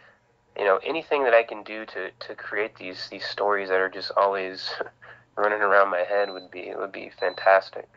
[0.58, 3.90] you know anything that I can do to to create these these stories that are
[3.90, 4.70] just always
[5.36, 7.88] running around my head would be would be fantastic.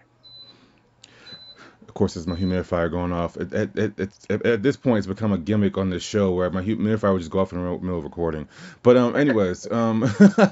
[1.88, 3.36] Of course, there's my humidifier going off.
[3.36, 6.32] It, it, it, it's at, at this point, it's become a gimmick on this show
[6.32, 8.48] where my humidifier would just go off in the middle of recording.
[8.82, 10.04] But um, anyways, um,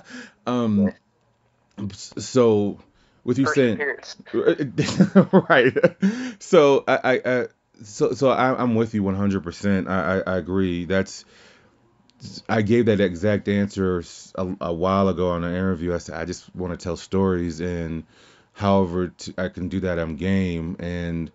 [0.47, 0.93] um,
[1.93, 2.79] so
[3.25, 3.81] with you First saying
[5.49, 5.77] right,
[6.39, 7.47] so I, I, I
[7.83, 9.89] so so I, I'm with you 100%.
[9.89, 10.85] I, I I agree.
[10.85, 11.25] That's
[12.49, 14.03] I gave that exact answer
[14.37, 15.95] a while ago on an interview.
[15.95, 18.05] I said I just want to tell stories, and
[18.53, 20.77] however t- I can do that, I'm game.
[20.79, 21.31] And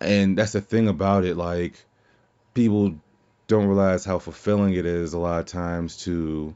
[0.00, 1.36] and that's the thing about it.
[1.36, 1.84] Like
[2.54, 2.94] people
[3.46, 6.54] don't realize how fulfilling it is a lot of times to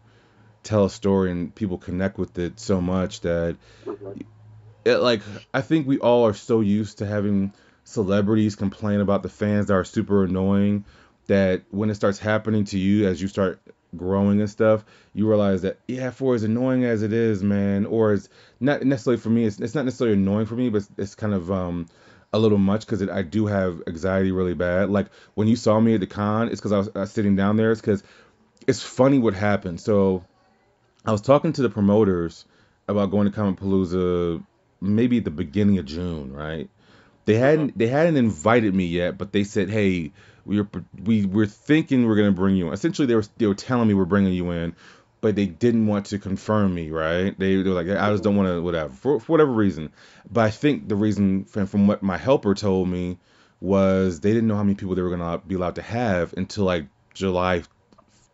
[0.62, 3.57] tell a story, and people connect with it so much that
[4.85, 5.22] it, like
[5.53, 7.53] I think we all are so used to having
[7.85, 10.85] celebrities complain about the fans that are super annoying
[11.26, 13.60] that when it starts happening to you as you start
[13.96, 18.12] growing and stuff, you realize that yeah, for as annoying as it is, man, or
[18.12, 18.28] it's
[18.60, 21.34] not necessarily for me, it's, it's not necessarily annoying for me, but it's, it's kind
[21.34, 21.87] of um
[22.32, 24.90] a little much because I do have anxiety really bad.
[24.90, 27.37] Like when you saw me at the con, it's because I was, I was sitting
[27.37, 27.70] down there.
[27.70, 28.02] It's because
[28.66, 29.80] it's funny what happened.
[29.80, 30.24] So
[31.04, 32.44] I was talking to the promoters
[32.88, 34.44] about going to Comicpalooza
[34.80, 36.68] maybe at the beginning of June, right?
[37.24, 40.12] They hadn't they hadn't invited me yet, but they said, "Hey,
[40.44, 40.68] we were
[41.04, 43.94] we were thinking we're gonna bring you in." Essentially, they were they were telling me
[43.94, 44.74] we're bringing you in,
[45.20, 47.38] but they didn't want to confirm me, right?
[47.38, 49.92] They, they were like, "I just don't want to, whatever," for, for whatever reason.
[50.30, 53.18] But I think the reason, from, from what my helper told me,
[53.61, 56.64] was they didn't know how many people they were gonna be allowed to have until
[56.64, 57.62] like July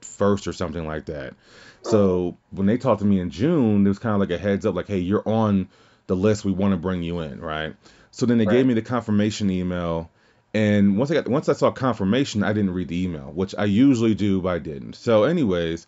[0.02, 1.34] 1st or something like that.
[1.82, 4.66] So when they talked to me in June, it was kind of like a heads
[4.66, 5.68] up, like, hey, you're on
[6.06, 6.44] the list.
[6.44, 7.74] We want to bring you in, right?
[8.10, 8.56] So then they Right.
[8.56, 10.10] gave me the confirmation email,
[10.52, 13.66] and once I got once I saw confirmation, I didn't read the email, which I
[13.66, 14.94] usually do, but I didn't.
[14.94, 15.86] So, anyways,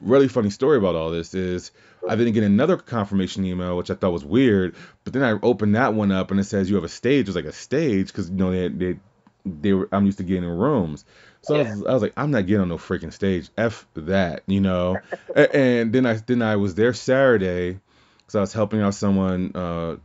[0.00, 1.72] really funny story about all this is
[2.08, 4.76] I didn't get another confirmation email, which I thought was weird.
[5.02, 7.22] But then I opened that one up, and it says you have a stage.
[7.22, 8.98] It was like a stage because you know they they
[9.44, 11.04] they were I'm used to getting in rooms.
[11.42, 13.50] So I, was, I was like, I'm not getting on no freaking stage.
[13.58, 14.98] F that, you know.
[15.36, 17.80] And then I then I was there Saturday,
[18.28, 19.96] so I was helping out someone uh,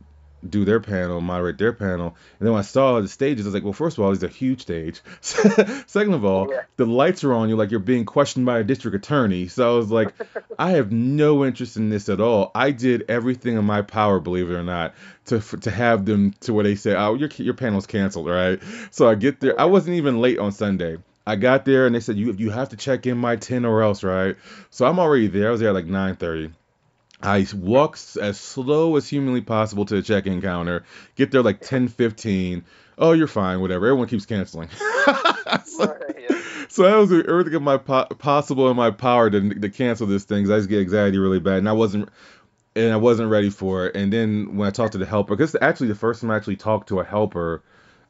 [0.48, 2.16] do their panel, moderate their panel.
[2.38, 4.22] And then when I saw the stages, I was like, well, first of all, it's
[4.22, 5.00] a huge stage.
[5.20, 6.62] Second of all, Yeah.
[6.76, 9.48] the lights are on you like you're being questioned by a district attorney.
[9.48, 10.14] So I was like,
[10.58, 12.50] I have no interest in this at all.
[12.54, 14.94] I did everything in my power, believe it or not,
[15.26, 18.60] to to have them to where they say, oh, your your panel's canceled, right?
[18.90, 19.60] So I get there.
[19.60, 20.98] I wasn't even late on Sunday.
[21.26, 23.82] I got there and they said you you have to check in by ten or
[23.82, 24.36] else, right?
[24.70, 25.48] So I'm already there.
[25.48, 26.50] I was there at like nine thirty.
[27.22, 30.84] I walk as slow as humanly possible to the check-in counter.
[31.16, 32.64] Get there like ten fifteen.
[32.98, 33.60] Oh, you're fine.
[33.60, 33.86] Whatever.
[33.86, 34.68] Everyone keeps canceling.
[35.64, 36.40] so, Yeah.
[36.68, 40.06] so I was doing everything in my po- possible in my power to to cancel
[40.06, 40.44] this thing.
[40.44, 42.08] 'cause I just get anxiety really bad, and I wasn't
[42.76, 43.96] and I wasn't ready for it.
[43.96, 46.56] And then when I talked to the helper, because actually the first time I actually
[46.56, 47.62] talked to a helper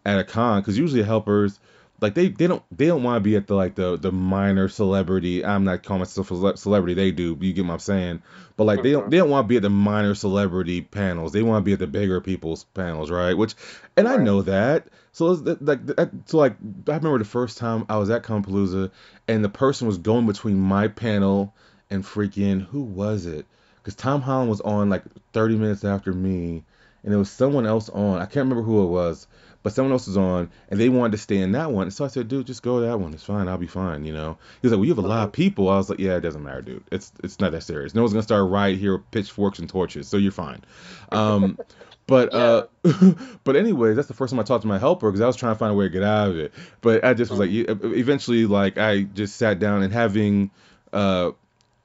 [0.05, 1.59] at a con, because usually helpers
[2.01, 4.69] like they, they don't they don't want to be at the like the the minor
[4.69, 5.45] celebrity.
[5.45, 6.95] I'm not calling myself a celebrity.
[6.95, 7.37] They do.
[7.41, 8.23] You get what I'm saying?
[8.57, 9.11] But like they don't uh-huh.
[9.11, 11.33] they don't want to be at the minor celebrity panels.
[11.33, 13.35] They want to be at the bigger people's panels, right?
[13.35, 13.55] Which,
[13.97, 14.89] and I know that.
[15.13, 16.57] So like that- so like
[16.89, 18.91] I remember the first time I was at Comicpalooza
[19.29, 21.55] and the person was going between my panel
[21.91, 23.47] and freaking who was it?
[23.77, 26.65] Because Tom Holland was on like 30 minutes after me,
[27.03, 28.19] and there was someone else on.
[28.19, 29.27] I can't remember who it was,
[29.63, 31.91] but someone else was on, and they wanted to stay in that one.
[31.91, 33.13] So I said, dude, just go to that one.
[33.13, 33.49] It's fine.
[33.49, 34.05] I'll be fine.
[34.05, 34.39] You know.
[34.61, 35.69] He was like, well, you have a lot of people.
[35.69, 36.85] I was like, yeah, it doesn't matter, dude.
[36.91, 37.95] It's it's not that serious.
[37.95, 40.63] No one's gonna start a riot here with pitchforks and torches, so you're fine.
[41.13, 41.59] Um,
[42.07, 42.67] but uh,
[43.45, 45.55] but anyways, that's the first time I talked to my helper because I was trying
[45.55, 46.53] to find a way to get out of it.
[46.81, 50.51] But I just was like, e- eventually, like I just sat down and having
[50.93, 51.33] uh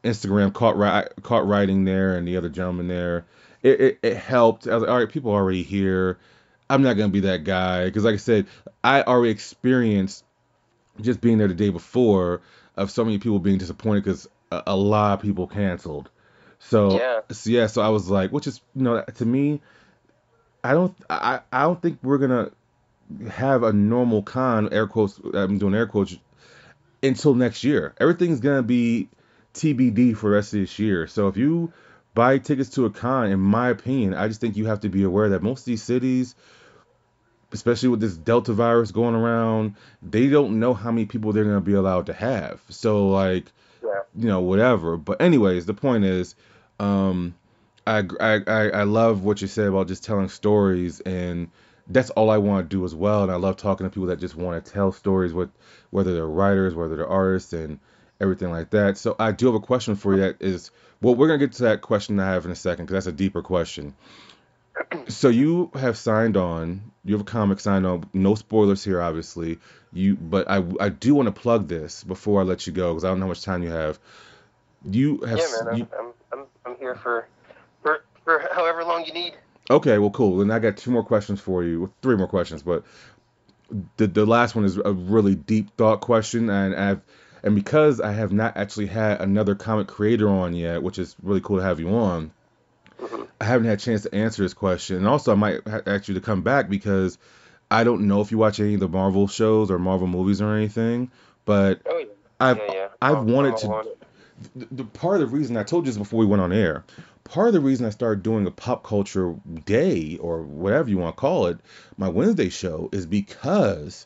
[0.03, 3.25] Instagram caught ri- caught writing there and the other gentleman there.
[3.65, 4.67] It, it, it helped.
[4.67, 6.19] I was like, all right, people are already here.
[6.69, 8.45] I'm not gonna be that guy because, like I said,
[8.83, 10.23] I already experienced
[11.01, 12.41] just being there the day before
[12.75, 16.09] of so many people being disappointed because a, a lot of people canceled.
[16.59, 17.21] So Yeah.
[17.31, 19.61] so yeah, so I was like, which is you know to me,
[20.63, 22.51] I don't I I don't think we're gonna
[23.29, 26.17] have a normal con air quotes I'm doing air quotes
[27.03, 27.93] until next year.
[27.99, 29.09] Everything's gonna be
[29.53, 31.07] TBD for the rest of this year.
[31.07, 31.71] So if you
[32.15, 35.03] buy tickets to a con, in my opinion, I just think you have to be
[35.03, 36.33] aware that most of these cities,
[37.51, 41.61] especially with this Delta virus going around, they don't know how many people they're gonna
[41.61, 42.61] be allowed to have.
[42.69, 43.51] So like,
[43.83, 44.01] Yeah.
[44.15, 44.97] you know, whatever.
[44.97, 46.35] But anyways, the point is,
[46.79, 47.35] um,
[47.85, 51.49] I I I I love what you said about just telling stories and.
[51.87, 54.19] That's all I want to do as well, and I love talking to people that
[54.19, 55.51] just want to tell stories, with
[55.91, 57.79] whether they're writers, whether they're artists, and
[58.19, 58.97] everything like that.
[58.97, 60.21] So I do have a question for you.
[60.21, 63.05] That is, well, we're gonna get to that question I have in a second because
[63.05, 63.95] that's a deeper question.
[65.07, 66.91] So you have signed on.
[67.03, 68.09] You have a comic signed on.
[68.13, 69.59] No spoilers here, obviously.
[69.93, 73.05] You, but I I do want to plug this before I let you go because
[73.05, 73.99] I don't know how much time you have.
[74.89, 75.37] You have.
[75.37, 75.67] Yeah, man.
[75.69, 77.27] I'm, you- I'm, I'm, I'm here for,
[77.83, 79.33] for, for however long you need.
[79.69, 80.41] Okay, well, cool.
[80.41, 82.83] And I got two more questions for you, three more questions, but
[83.97, 87.01] the the last one is a really deep thought question, and I've
[87.45, 91.41] and because I have not actually had another comic creator on yet, which is really
[91.41, 92.31] cool to have you on.
[92.99, 93.27] Mhm.
[93.39, 96.15] I haven't had a chance to answer this question, and also I might ask you
[96.15, 97.17] to come back because
[97.71, 100.53] I don't know if you watch any of the Marvel shows or Marvel movies or
[100.55, 101.11] anything,
[101.45, 102.05] but Oh yeah.
[102.39, 102.87] I've yeah, yeah.
[103.01, 103.85] I've I'm- wanted I'm to on
[104.55, 106.83] the, the part of the reason I told you this before we went on air.
[107.23, 109.33] Part of the reason I started doing a pop culture
[109.65, 111.57] day or whatever you want to call it,
[111.97, 114.05] my Wednesday show, is because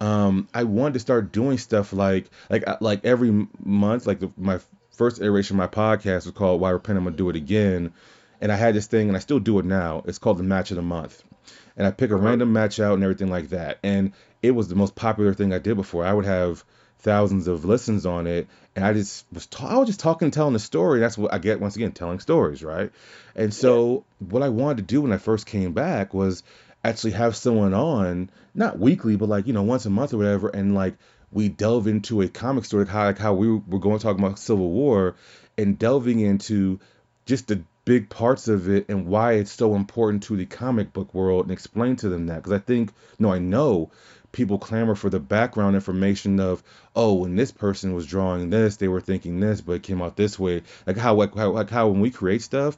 [0.00, 4.06] um, I wanted to start doing stuff like like uh, like every month.
[4.06, 4.60] Like the, my
[4.92, 6.98] first iteration of my podcast was called Why Repent.
[6.98, 7.92] I'm gonna do it again,
[8.40, 10.02] and I had this thing, and I still do it now.
[10.06, 11.22] It's called the Match of the Month,
[11.76, 13.78] and I pick a random match out and everything like that.
[13.82, 16.04] And it was the most popular thing I did before.
[16.04, 16.64] I would have
[17.00, 18.46] thousands of listens on it,
[18.76, 21.00] and I just was ta- I was just talking, telling the story.
[21.00, 22.92] That's what I get once again, telling stories, right?
[23.34, 26.42] And so what I wanted to do when I first came back was
[26.84, 30.48] actually have someone on, not weekly, but like you know once a month or whatever,
[30.48, 30.96] and like
[31.30, 34.18] we delve into a comic story, like how like how we were going to talk
[34.18, 35.16] about Civil War,
[35.56, 36.80] and delving into
[37.26, 41.14] just the big parts of it and why it's so important to the comic book
[41.14, 42.36] world and explain to them that.
[42.36, 43.90] Because I think no I know
[44.30, 46.62] people clamor for the background information of
[46.94, 50.16] oh when this person was drawing this they were thinking this but it came out
[50.16, 50.62] this way.
[50.86, 52.76] Like how like how, like how when we create stuff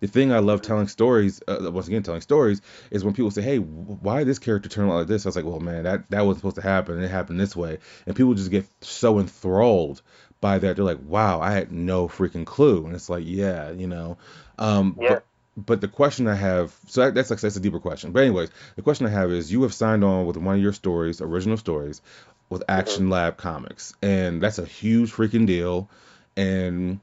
[0.00, 2.60] the thing I love telling stories, uh, once again telling stories,
[2.90, 5.36] is when people say, "Hey, why did this character turn out like this?" I was
[5.36, 8.16] like, "Well, man, that that wasn't supposed to happen, and it happened this way." And
[8.16, 10.02] people just get so enthralled
[10.40, 10.76] by that.
[10.76, 14.18] They're like, "Wow, I had no freaking clue." And it's like, yeah, you know.
[14.58, 15.08] Um, yeah.
[15.08, 15.24] But,
[15.56, 18.12] but the question I have, so that, that's like that's a deeper question.
[18.12, 20.72] But anyways, the question I have is, you have signed on with one of your
[20.72, 22.00] stories, original stories,
[22.48, 22.78] with mm-hmm.
[22.78, 23.10] Action.
[23.10, 25.88] Lab Comics, and that's a huge freaking deal.
[26.36, 27.00] And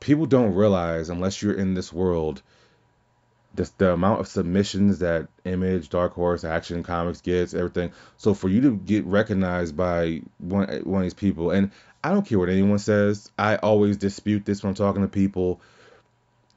[0.00, 2.42] people don't realize unless you're in this world,
[3.56, 7.92] just the amount of submissions that Image, Dark Horse, Action Comics gets, everything.
[8.16, 11.70] So for you to get recognized by one one of these people, and
[12.02, 15.60] I don't care what anyone says, I always dispute this when I'm talking to people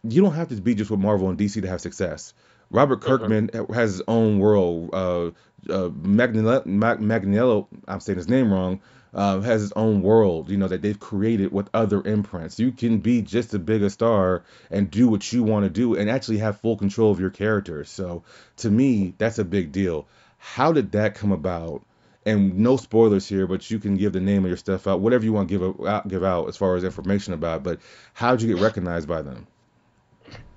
[0.10, 2.34] you don't have to be just with Marvel and DC to have success.
[2.70, 3.02] Robert.
[3.02, 3.74] Kirkman uh-huh.
[3.74, 4.90] has his own world.
[4.94, 5.32] Uh,
[5.70, 8.82] uh, Mag- I'm saying his name wrong,
[9.14, 12.60] uh, has his own world, you know, that they've created with other imprints.
[12.60, 15.96] You can be just as big a star and do what you want to do
[15.96, 17.84] and actually have full control of your character.
[17.84, 18.24] So
[18.58, 20.08] to me, that's a big deal.
[20.38, 21.84] How did that come about?
[22.26, 25.24] And no spoilers here, but you can give the name of your stuff out, whatever
[25.24, 27.64] you want to give out, give out as far as information about.
[27.64, 27.80] But
[28.14, 29.48] how did you get recognized by them?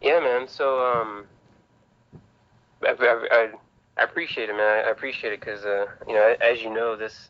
[0.00, 0.48] Yeah, man.
[0.48, 1.24] So, um,
[2.82, 2.94] I,
[3.30, 3.50] I,
[3.98, 4.86] I appreciate it, man.
[4.86, 7.28] I appreciate it because, uh, you know, as you know, this,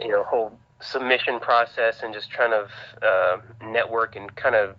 [0.00, 2.68] you know, whole submission process and just trying to
[3.06, 3.36] uh,
[3.70, 4.76] network and kind of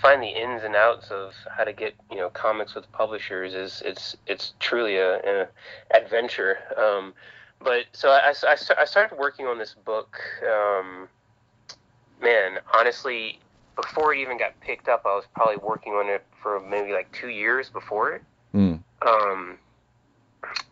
[0.00, 3.82] find the ins and outs of how to get, you know, comics with publishers is
[3.84, 5.46] it's it's truly a, an
[5.94, 6.58] adventure.
[6.76, 7.12] Um,
[7.60, 10.18] but so I, I, I started working on this book.
[10.42, 11.08] Um,
[12.20, 13.38] man, honestly,
[13.76, 17.10] before it even got picked up, I was probably working on it for maybe like
[17.12, 18.22] two years before it.
[18.54, 18.82] Mm.
[19.06, 19.58] Um,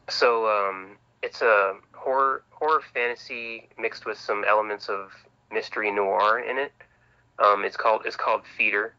[0.08, 5.12] so um, it's a horror horror fantasy mixed with some elements of
[5.52, 6.72] mystery noir in it.
[7.38, 8.94] Um, it's called it's called Feeder.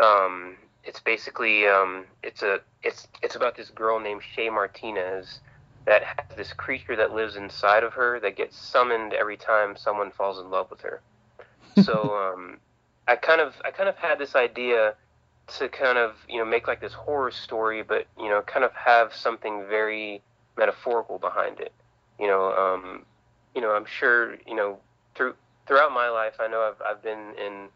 [0.00, 5.40] Um, it's basically um, it's a it's it's about this girl named Shay Martinez
[5.86, 10.10] that has this creature that lives inside of her that gets summoned every time someone
[10.10, 11.00] falls in love with her.
[11.82, 12.58] So um,
[13.06, 14.94] I kind of I kind of had this idea
[15.46, 18.72] to kind of you know make like this horror story, but you know kind of
[18.72, 20.22] have something very
[20.56, 21.72] metaphorical behind it.
[22.18, 23.04] You know, um,
[23.54, 24.78] you know I'm sure you know
[25.14, 25.34] through
[25.66, 27.68] throughout my life I know I've I've been in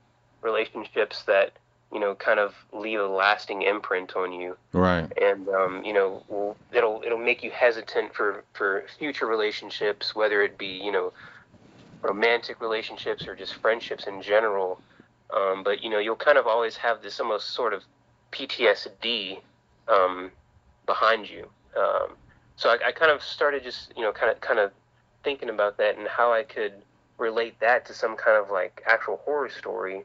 [0.42, 1.52] relationships that
[1.92, 4.56] you know kind of leave a lasting imprint on you.
[4.72, 5.10] Right.
[5.20, 10.58] And um, you know it'll it'll make you hesitant for for future relationships whether it
[10.58, 11.12] be you know
[12.02, 14.80] romantic relationships or just friendships in general
[15.34, 17.82] um, but you know, you'll kind of always have this almost sort of
[18.32, 19.38] PTSD
[19.88, 20.30] um,
[20.86, 21.48] behind you.
[21.76, 22.16] Um,
[22.56, 24.72] so I, I, kind of started just you know kind of kind of
[25.22, 26.72] thinking about that and how I could
[27.18, 30.04] relate that to some kind of like actual horror story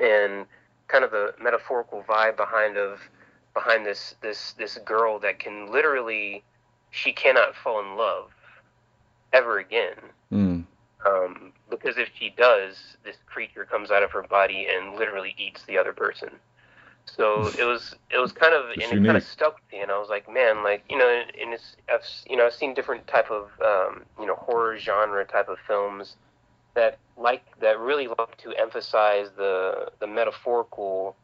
[0.00, 0.46] and
[0.88, 3.00] kind of the metaphorical vibe behind of
[3.54, 6.42] behind this this this girl that can literally
[6.90, 8.30] she cannot fall in love
[9.32, 9.96] ever again.
[10.32, 10.55] Mm.
[11.06, 15.62] Um, because if she does, this creature comes out of her body and literally eats
[15.64, 16.30] the other person.
[17.04, 19.92] So it was it was kind of and it kind of stuck with me, and
[19.92, 21.08] I was like, man, like you know,
[21.40, 25.24] and it's I've you know I've seen different type of um, you know horror genre
[25.24, 26.16] type of films
[26.74, 31.14] that like that really like to emphasize the the metaphorical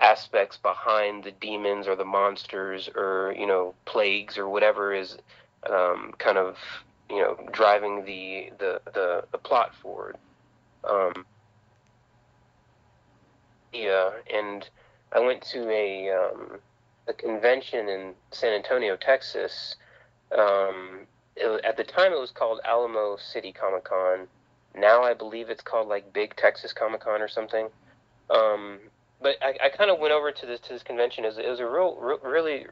[0.00, 5.18] aspects behind the demons or the monsters or you know plagues or whatever is
[5.68, 6.56] um, kind of
[7.10, 10.16] you know driving the the the, the plot forward.
[10.88, 11.24] Um,
[13.72, 14.68] yeah, and
[15.12, 16.58] I went to a um,
[17.08, 19.76] a convention in San Antonio, Texas.
[20.36, 24.28] Um, it, at the time, it was called Alamo City Comic Con,
[24.76, 27.68] now I believe it's called like Big Texas Comic Con or something.
[28.30, 28.80] Um,
[29.20, 31.24] but I, I kind of went over to this to this convention.
[31.24, 32.66] It was, it was a real, real really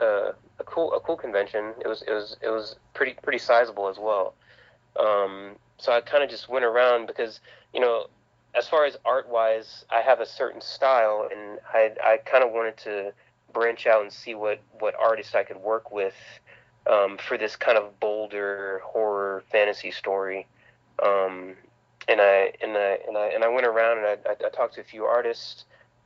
[0.00, 1.74] uh, a cool a cool convention.
[1.80, 4.34] It was it was it was pretty pretty sizable as well.
[4.98, 7.40] Um, so I kind of just went around because
[7.72, 8.06] you know,
[8.54, 12.52] as far as art wise, I have a certain style, and I I kind of
[12.52, 13.12] wanted to
[13.52, 16.14] branch out and see what what artists I could work with
[16.90, 20.46] um, for this kind of bolder horror fantasy story.
[21.02, 21.54] Um,
[22.08, 24.74] and I and I and I and I went around and I, I, I talked
[24.74, 25.64] to a few artists,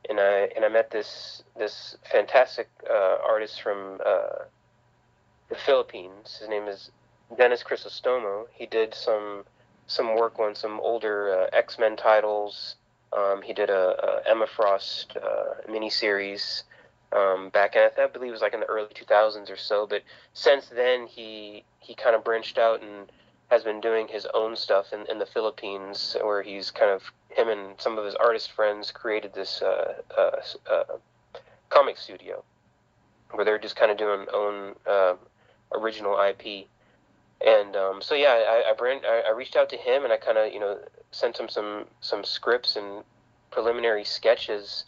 [0.09, 4.45] and I and I met this this fantastic uh, artist from uh,
[5.49, 6.37] the Philippines.
[6.39, 6.91] His name is
[7.37, 8.45] Dennis Crisostomo.
[8.53, 9.43] He did some
[9.87, 12.75] some work on some older uh, X Men titles.
[13.15, 16.63] Um, he did a, a Emma Frost uh, miniseries
[17.13, 19.85] um, back in I believe it was like in the early 2000s or so.
[19.85, 23.11] But since then, he he kind of branched out and
[23.49, 27.03] has been doing his own stuff in, in the Philippines, where he's kind of
[27.35, 30.83] him and some of his artist friends created this uh, uh, uh,
[31.69, 32.43] comic studio
[33.31, 35.15] where they're just kind of doing own uh,
[35.73, 36.67] original IP.
[37.45, 40.17] And um, so yeah, I I, brand, I, I reached out to him and I
[40.17, 40.79] kind of you know
[41.11, 43.03] sent him some some scripts and
[43.51, 44.85] preliminary sketches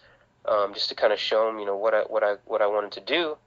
[0.48, 2.68] um, just to kind of show him, you know, what I what I what I
[2.68, 3.38] wanted to do,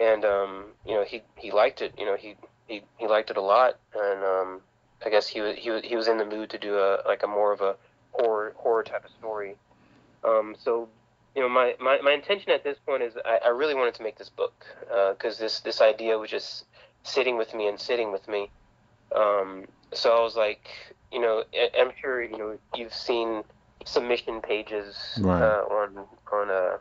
[0.00, 1.94] and um, you know, he he liked it.
[1.98, 2.36] You know, he
[2.66, 4.60] he, he liked it a lot, and um,
[5.04, 7.22] I guess he was he was he was in the mood to do a like
[7.22, 7.76] a more of a
[8.12, 9.56] horror horror type of story.
[10.24, 10.88] Um, so,
[11.34, 14.02] you know, my, my, my intention at this point is I, I really wanted to
[14.02, 14.64] make this book
[15.12, 16.64] because uh, this this idea was just
[17.02, 18.50] sitting with me and sitting with me.
[19.14, 20.68] Um, so I was like,
[21.10, 21.44] you know,
[21.78, 23.44] I'm sure you know you've seen
[23.84, 25.42] submission pages right.
[25.42, 26.78] uh, on on uh,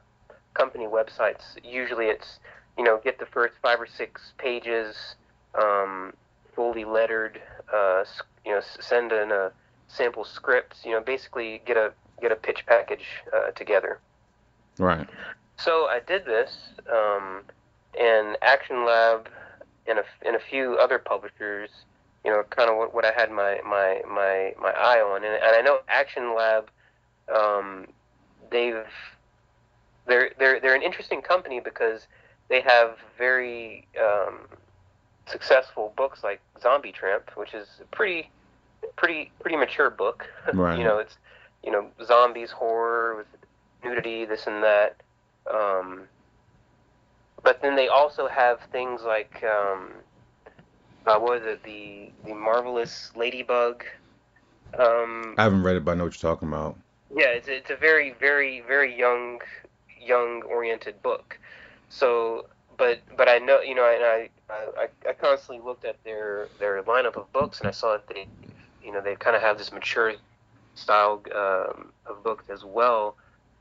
[0.53, 1.43] company websites.
[1.63, 2.39] Usually, it's
[2.77, 4.95] you know get the first five or six pages
[5.55, 6.13] um,
[6.55, 7.41] fully lettered.
[7.73, 8.03] Uh,
[8.45, 9.51] you know, send in a
[9.92, 14.00] sample scripts, You know, basically get a get a pitch package uh, together.
[14.78, 15.08] Right.
[15.58, 16.56] So I did this,
[16.92, 17.44] um,
[18.00, 19.28] and Action Lab
[19.88, 21.70] and a, and a few other publishers,
[22.24, 25.24] you know, kind of what, what I had my, my, my, my eye on.
[25.24, 26.70] And, and I know Action Lab
[27.36, 27.88] um,
[28.50, 28.86] they've
[30.08, 32.08] they're they're they're an interesting company because
[32.50, 34.39] they have very um,
[35.26, 38.30] successful books like Zombie Tramp, which is pretty
[38.95, 40.25] pretty pretty mature book.
[40.53, 40.77] Right.
[40.77, 41.17] you know, it's
[41.63, 43.27] you know zombies, horror with
[43.84, 44.95] nudity, this and that.
[45.51, 46.03] Um,
[47.43, 49.91] but then they also have things like um,
[51.05, 51.63] uh, what is it?
[51.63, 53.84] The the marvelous Ladybug.
[54.77, 56.77] Um, I haven't read it, but I know what you're talking about.
[57.15, 59.39] Yeah, it's it's a very very very young
[59.99, 61.38] young oriented book.
[61.89, 66.47] So, but but I know you know, and I I, I constantly looked at their
[66.59, 68.27] their lineup of books, and I saw that they
[68.84, 70.13] you know they kind of have this mature
[70.75, 73.15] style um, of books as well,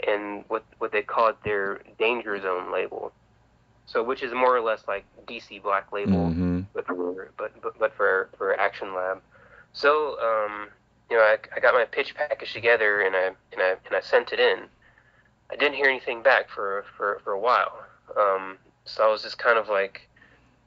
[0.06, 3.12] and what what they call it their danger zone label.
[3.86, 6.60] So, which is more or less like DC Black Label, mm-hmm.
[6.72, 9.20] but, for, but but but for for Action Lab.
[9.72, 10.68] So, um,
[11.10, 14.00] you know, I, I got my pitch package together and I and I and I
[14.00, 14.66] sent it in.
[15.50, 17.84] I didn't hear anything back for for for a while.
[18.16, 20.08] Um, so I was just kind of like,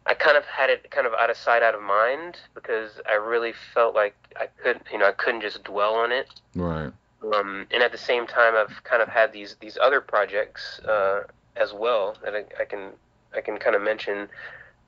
[0.06, 3.14] I kind of had it kind of out of sight, out of mind because I
[3.14, 6.28] really felt like I couldn't, you know, I couldn't just dwell on it.
[6.56, 6.92] Right.
[7.34, 11.24] Um, and at the same time, I've kind of had these these other projects uh,
[11.56, 12.90] as well that I, I can
[13.34, 14.28] I can kind of mention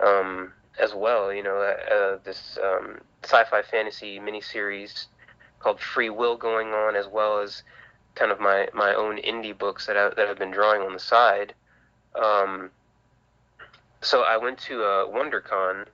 [0.01, 1.34] um, as well.
[1.34, 5.05] You know, uh, uh, this um, sci-fi fantasy miniseries
[5.59, 7.63] called Free Will going on, as well as
[8.16, 10.99] kind of my, my own indie books that I, that I've been drawing on the
[10.99, 11.53] side.
[12.16, 12.70] Um,
[14.06, 15.86] so I went to uh, WonderCon,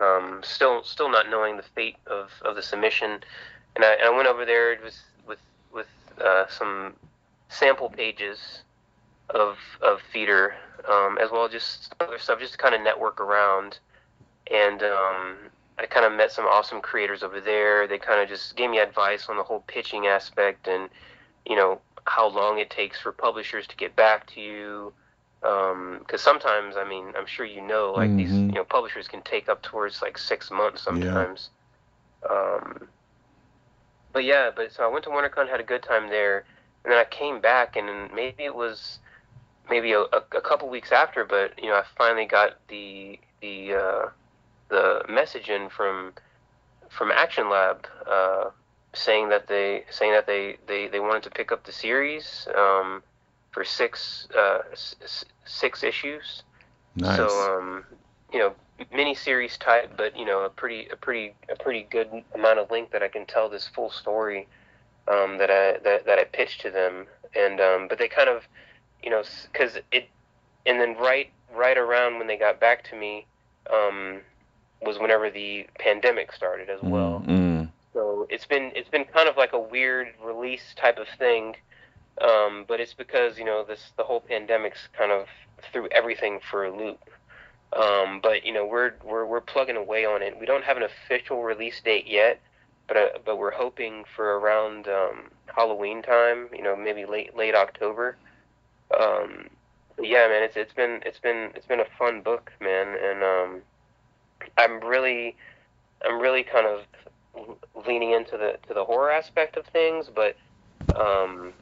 [0.00, 3.20] um, still still not knowing the fate of, of the submission,
[3.76, 5.38] and I, and I went over there with with
[5.72, 5.86] with
[6.24, 6.94] uh, some
[7.48, 8.62] sample pages
[9.30, 10.54] of of Feeder,
[10.88, 13.78] um, as well as just other stuff, just to kind of network around.
[14.50, 15.36] And um,
[15.78, 17.88] I kind of met some awesome creators over there.
[17.88, 20.88] They kind of just gave me advice on the whole pitching aspect and,
[21.46, 24.92] you know, how long it takes for publishers to get back to you.
[25.44, 28.16] Because um, sometimes, I mean, I'm sure you know, like mm-hmm.
[28.16, 31.50] these, you know, publishers can take up towards like six months sometimes.
[32.24, 32.30] Yeah.
[32.30, 32.88] Um,
[34.12, 36.44] but yeah, but so I went to WonderCon, had a good time there,
[36.82, 39.00] and then I came back, and maybe it was
[39.68, 43.74] maybe a, a, a couple weeks after, but you know, I finally got the the
[43.74, 44.08] uh,
[44.70, 46.14] the message in from
[46.88, 48.50] from Action Lab uh,
[48.94, 53.02] saying that they saying that they, they, they wanted to pick up the series um,
[53.50, 56.42] for six uh, s- six issues.
[56.96, 57.16] Nice.
[57.16, 57.84] So um,
[58.32, 58.54] you know
[58.92, 62.70] mini series type, but you know a pretty a pretty a pretty good amount of
[62.70, 64.46] length that I can tell this full story
[65.08, 68.42] um, that I that, that I pitched to them, and um, but they kind of
[69.02, 69.22] you know
[69.52, 70.08] because it
[70.66, 73.26] and then right right around when they got back to me
[73.72, 74.20] um,
[74.82, 77.22] was whenever the pandemic started as well.
[77.26, 77.64] Mm-hmm.
[77.92, 81.56] So it's been it's been kind of like a weird release type of thing,
[82.20, 85.26] um, but it's because you know this the whole pandemic's kind of
[85.72, 87.10] threw everything for a loop.
[87.72, 90.38] Um, but you know we're we're we're plugging away on it.
[90.38, 92.40] We don't have an official release date yet,
[92.86, 96.48] but uh, but we're hoping for around um, Halloween time.
[96.54, 98.16] You know maybe late late October.
[98.98, 99.48] Um,
[100.00, 103.62] yeah, man, it's it's been it's been it's been a fun book, man, and um,
[104.56, 105.36] I'm really
[106.04, 106.82] I'm really kind of
[107.86, 110.36] leaning into the to the horror aspect of things, but
[110.94, 111.52] um,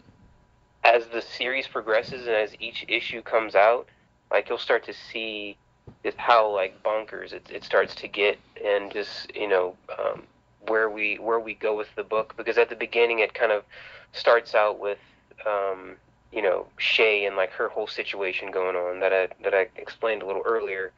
[0.84, 3.86] as the series progresses and as each issue comes out,
[4.30, 5.56] like you'll start to see
[6.04, 10.22] just how like bonkers it, it starts to get, and just you know um,
[10.66, 12.34] where we where we go with the book.
[12.36, 13.64] Because at the beginning, it kind of
[14.12, 14.98] starts out with
[15.46, 15.96] um,
[16.32, 20.22] you know Shay and like her whole situation going on that I that I explained
[20.22, 20.92] a little earlier,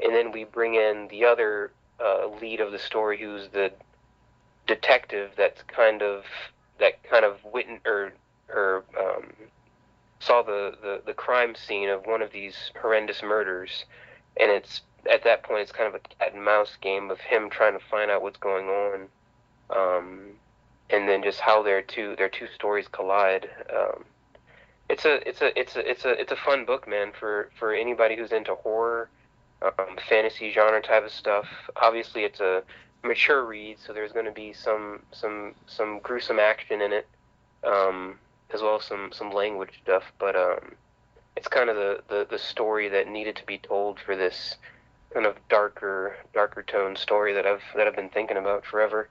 [0.00, 1.70] and then we bring in the other
[2.04, 3.72] uh, lead of the story, who's the
[4.66, 6.24] detective that's kind of
[6.78, 8.12] that kind of witness or
[8.52, 9.32] or um,
[10.20, 13.84] saw the, the the crime scene of one of these horrendous murders,
[14.38, 17.50] and it's at that point it's kind of a cat and mouse game of him
[17.50, 19.08] trying to find out what's going on,
[19.70, 20.20] um,
[20.90, 23.48] and then just how their two their two stories collide.
[23.74, 24.04] Um,
[24.88, 27.72] it's a it's a it's a it's a it's a fun book, man, for for
[27.72, 29.08] anybody who's into horror,
[29.62, 31.46] um, fantasy genre type of stuff.
[31.76, 32.62] Obviously, it's a
[33.02, 37.08] mature read, so there's going to be some some some gruesome action in it,
[37.64, 38.18] um,
[38.52, 40.04] as well as some some language stuff.
[40.18, 40.74] But um,
[41.36, 44.56] it's kind of the, the the story that needed to be told for this
[45.12, 49.08] kind of darker darker tone story that I've that I've been thinking about forever.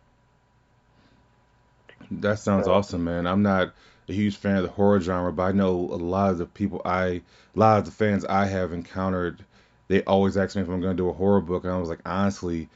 [2.10, 3.26] That sounds so, awesome, man.
[3.26, 3.74] I'm not
[4.10, 6.82] a huge fan of the horror genre, but I know a lot of the people
[6.84, 7.22] I, a
[7.56, 9.44] lot of the fans I have encountered,
[9.88, 11.90] they always ask me if I'm going to do a horror book, and I was
[11.90, 12.70] like, honestly,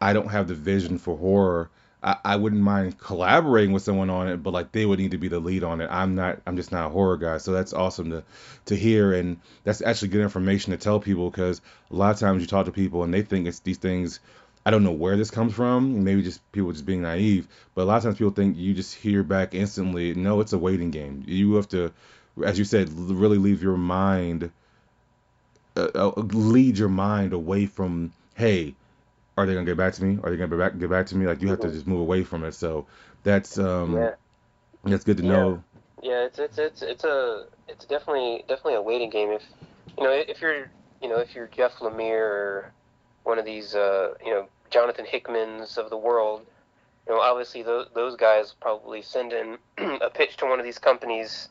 [0.00, 1.70] I don't have the vision for horror.
[2.02, 5.18] I, I wouldn't mind collaborating with someone on it, but like they would need to
[5.18, 5.88] be the lead on it.
[5.90, 6.40] I'm not.
[6.46, 7.38] I'm just not a horror guy.
[7.38, 8.24] So that's awesome to
[8.66, 12.40] to hear, and that's actually good information to tell people because a lot of times
[12.40, 14.20] you talk to people and they think it's these things.
[14.64, 16.04] I don't know where this comes from.
[16.04, 17.48] Maybe just people just being naive.
[17.74, 20.14] But a lot of times people think you just hear back instantly.
[20.14, 21.24] No, it's a waiting game.
[21.26, 21.92] You have to,
[22.44, 24.50] as you said, really leave your mind,
[25.74, 28.74] uh, uh lead your mind away from, hey,
[29.38, 30.18] are they gonna get back to me?
[30.24, 31.26] Are they gonna get back get back to me?
[31.26, 32.52] Like you have to just move away from it.
[32.52, 32.86] So
[33.22, 34.14] that's um yeah.
[34.84, 35.30] that's good to yeah.
[35.30, 35.64] know.
[36.02, 39.30] Yeah, it's it's it's it's a it's definitely definitely a waiting game.
[39.30, 39.42] If
[39.96, 40.68] you know if you're
[41.00, 42.72] you know if you're Jeff Lemire or
[43.22, 46.44] one of these uh, you know Jonathan Hickmans of the world,
[47.06, 49.56] you know obviously those those guys probably send in
[50.00, 51.48] a pitch to one of these companies,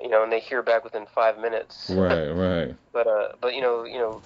[0.00, 1.88] you know, and they hear back within five minutes.
[1.88, 2.74] Right, right.
[2.92, 4.22] but uh, but you know you know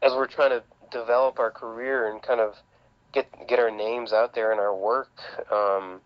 [0.00, 0.62] as we're trying to
[0.92, 2.56] develop our career and kind of
[3.12, 5.10] get get our names out there and our work.
[5.50, 6.00] Um,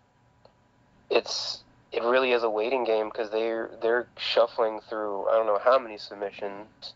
[1.09, 5.59] it's it really is a waiting game because they're they're shuffling through I don't know
[5.63, 6.93] how many submissions,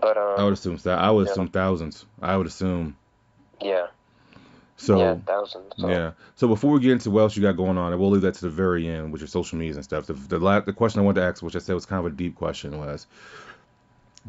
[0.00, 2.04] but um, I would assume that I would assume thousands.
[2.20, 2.96] I would assume.
[3.60, 3.88] Yeah.
[4.76, 5.72] So yeah, thousands.
[5.76, 5.88] So.
[5.88, 6.12] Yeah.
[6.34, 8.34] So before we get into what else you got going on, I will leave that
[8.34, 10.06] to the very end with your social medias and stuff.
[10.06, 12.16] The the, the question I wanted to ask, which I said was kind of a
[12.16, 13.06] deep question, was,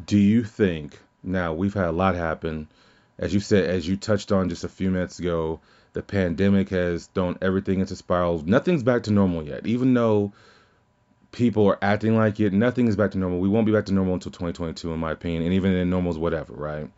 [0.06, 2.68] do you think now we've had a lot happen
[3.18, 5.60] as you said, as you touched on just a few minutes ago,
[5.92, 8.42] the pandemic has thrown everything into spiral.
[8.44, 10.32] Nothing's back to normal yet, even though
[11.30, 12.52] people are acting like it.
[12.52, 13.38] Nothing is back to normal.
[13.38, 16.18] We won't be back to normal until 2022, in my opinion, and even in normal's
[16.18, 16.90] whatever, right?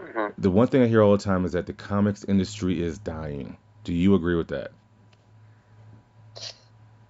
[0.00, 0.40] Mm-hmm.
[0.40, 3.56] The one thing I hear all the time is that the comics industry is dying.
[3.84, 4.72] Do you agree with that?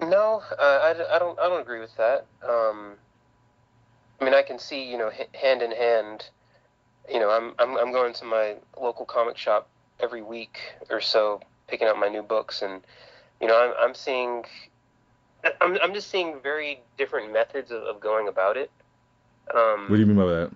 [0.01, 1.39] No, uh, I, I don't.
[1.39, 2.27] I don't agree with that.
[2.47, 2.95] Um,
[4.21, 6.29] I mean, I can see, you know, hand in hand
[7.11, 9.69] you know, I'm, I'm I'm going to my local comic shop
[10.01, 10.59] every week
[10.91, 12.81] or so, picking up my new books, and
[13.41, 14.45] you know, I'm I'm seeing,
[15.61, 18.71] I'm I'm just seeing very different methods of, of going about it.
[19.55, 20.51] Um, what do you mean by that?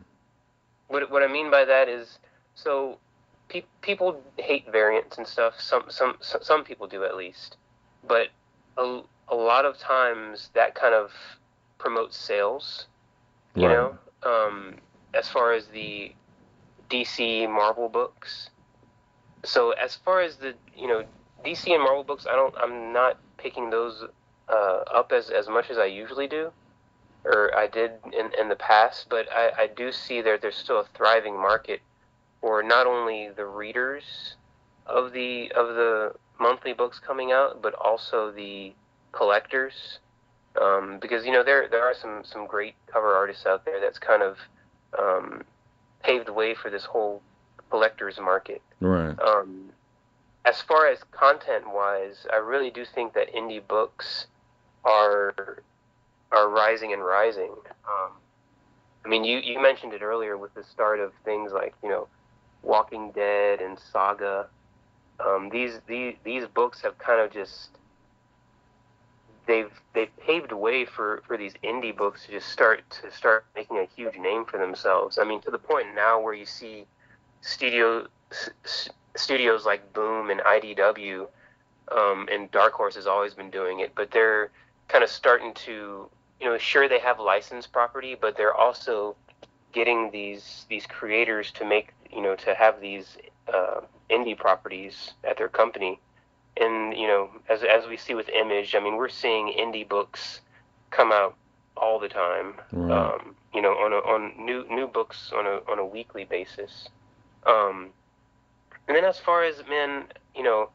[0.89, 2.19] What what I mean by that is,
[2.55, 2.99] so
[3.49, 5.61] pe- people hate variants and stuff.
[5.61, 7.57] Some some some people do at least,
[8.07, 8.29] but
[8.79, 11.11] a, a lot of times that kind of
[11.79, 12.87] promotes sales.
[13.55, 13.75] You right.
[13.75, 14.77] know, um,
[15.15, 16.13] as far as the
[16.91, 18.51] DC Marvel books.
[19.45, 21.05] So as far as the you know
[21.45, 24.05] DC and Marvel books, I don't I'm not picking those
[24.49, 26.51] uh, up as as much as I usually do,
[27.25, 29.07] or I did in in the past.
[29.09, 31.81] But I I do see that there's still a thriving market
[32.41, 34.37] for not only the readers
[34.87, 38.73] of the of the monthly books coming out, but also the
[39.13, 39.99] collectors.
[40.61, 43.99] Um, because you know there there are some some great cover artists out there that's
[43.99, 44.39] kind of
[44.99, 45.45] um,
[46.03, 47.23] paved the way for this whole
[47.71, 48.63] collectors market.
[48.81, 49.19] Right.
[49.21, 49.71] Um,
[50.45, 54.27] as far as content wise, I really do think that indie books
[54.85, 55.63] are
[56.31, 57.53] are rising and rising.
[57.87, 58.13] Um,
[59.05, 62.09] I mean, you, you mentioned it earlier with the start of things like you know,
[62.63, 64.49] Walking Dead and Saga.
[65.21, 67.71] Um, these these these books have kind of just
[69.49, 73.79] they've they've paved way for, for these indie books to just start to start making
[73.79, 75.19] a huge name for themselves.
[75.19, 76.87] I mean, to the point now where you see
[77.41, 81.27] studio s- studios like Boom and IDW,
[81.91, 84.51] um, and Dark Horse has always been doing it, but they're
[84.87, 86.09] kind of starting to
[86.41, 89.17] you know sure they have licensed property, but they're also
[89.73, 93.17] getting these these creators to make you know to have these
[93.53, 93.81] uh,
[94.11, 95.99] indie properties at their company
[96.61, 100.41] and you know, as as we see with Image, I mean, we're seeing indie books
[100.91, 101.35] come out
[101.77, 102.55] all the time.
[102.73, 103.15] Right.
[103.15, 106.89] Um, you know, on a, on new new books on a on a weekly basis.
[107.47, 107.91] Um,
[108.87, 110.05] and then as far as men
[110.39, 110.71] you know,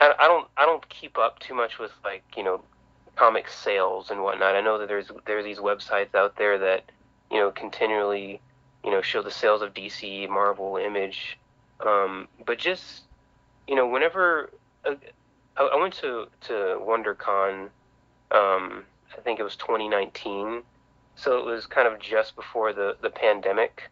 [0.00, 2.62] I, I don't I don't keep up too much with like you know
[3.16, 4.54] comic sales and whatnot.
[4.54, 6.84] I know that there's there's these websites out there that
[7.30, 8.40] you know continually
[8.84, 11.38] you know show the sales of DC, Marvel, Image,
[11.84, 13.02] um, but just
[13.66, 14.50] you know, whenever
[14.84, 14.94] uh,
[15.56, 17.68] I, I went to to WonderCon,
[18.30, 18.84] um,
[19.16, 20.62] I think it was 2019,
[21.16, 23.90] so it was kind of just before the the pandemic.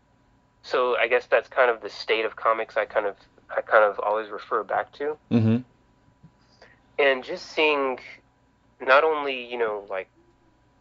[0.62, 2.76] So I guess that's kind of the state of comics.
[2.76, 3.16] I kind of
[3.54, 5.16] I kind of always refer back to.
[5.30, 5.58] Mm-hmm.
[6.98, 8.00] And just seeing,
[8.80, 10.08] not only you know like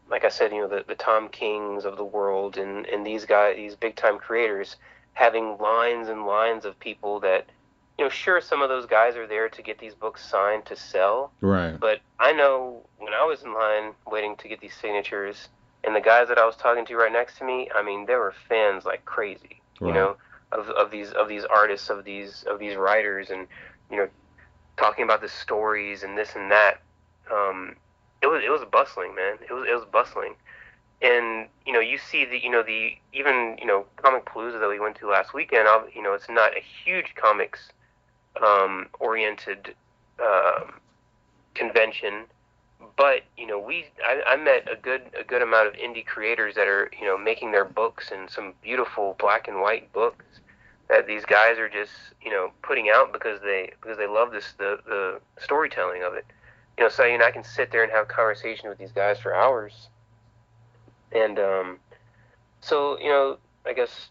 [0.09, 3.25] like I said, you know the, the Tom Kings of the world and and these
[3.25, 4.77] guys, these big time creators,
[5.13, 7.47] having lines and lines of people that
[7.97, 10.75] you know, sure, some of those guys are there to get these books signed to
[10.75, 11.31] sell.
[11.41, 11.79] Right.
[11.79, 15.49] But I know when I was in line waiting to get these signatures,
[15.83, 18.19] and the guys that I was talking to right next to me, I mean, there
[18.19, 19.61] were fans like crazy.
[19.79, 19.89] Right.
[19.89, 20.17] You know,
[20.51, 23.47] of, of these of these artists, of these of these writers, and
[23.89, 24.07] you know,
[24.77, 26.81] talking about the stories and this and that.
[27.31, 27.75] Um,
[28.21, 29.37] it was it was bustling, man.
[29.47, 30.35] It was it was bustling
[30.99, 34.67] and you know you see the you know the even you know comic palooza that
[34.67, 37.69] we went to last weekend you know it's not a huge comics
[38.43, 39.75] um, oriented
[40.23, 40.61] uh,
[41.55, 42.25] convention.
[42.95, 46.55] But you know, we I, I met a good a good amount of indie creators
[46.55, 50.25] that are you know making their books and some beautiful black and white books
[50.89, 54.53] that these guys are just you know putting out because they because they love this
[54.57, 56.25] the the storytelling of it.
[56.77, 59.19] You know, so you know I can sit there and have conversation with these guys
[59.19, 59.89] for hours.
[61.11, 61.79] And um,
[62.61, 64.09] so you know, I guess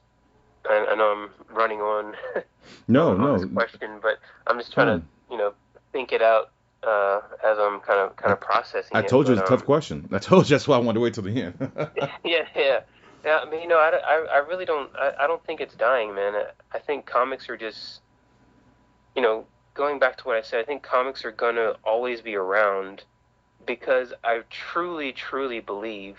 [0.69, 2.14] I, I know I'm running on.
[2.89, 3.39] No, on no.
[3.39, 5.07] This question, but I'm just trying Hmm.
[5.29, 5.55] to you know
[5.93, 6.51] think it out
[6.83, 8.97] uh, as I'm kind of kind of processing.
[8.97, 10.09] I it, told you it's a tough um, question.
[10.12, 11.55] I told you that's why I wanted to wait till the end.
[12.25, 12.81] yeah, yeah,
[13.25, 13.39] yeah.
[13.39, 14.91] I mean, you know, I, I, I really don't.
[14.97, 16.35] I, I don't think it's dying, man.
[16.35, 18.01] I, I think comics are just,
[19.14, 20.61] you know, going back to what I said.
[20.61, 23.05] I think comics are gonna always be around
[23.67, 26.17] because I truly, truly believe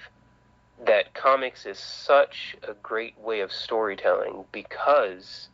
[0.86, 5.50] that comics is such a great way of storytelling because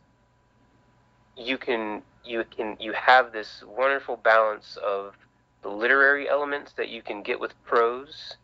[1.36, 5.14] you can you can you have this wonderful balance of
[5.62, 8.36] the literary elements that you can get with prose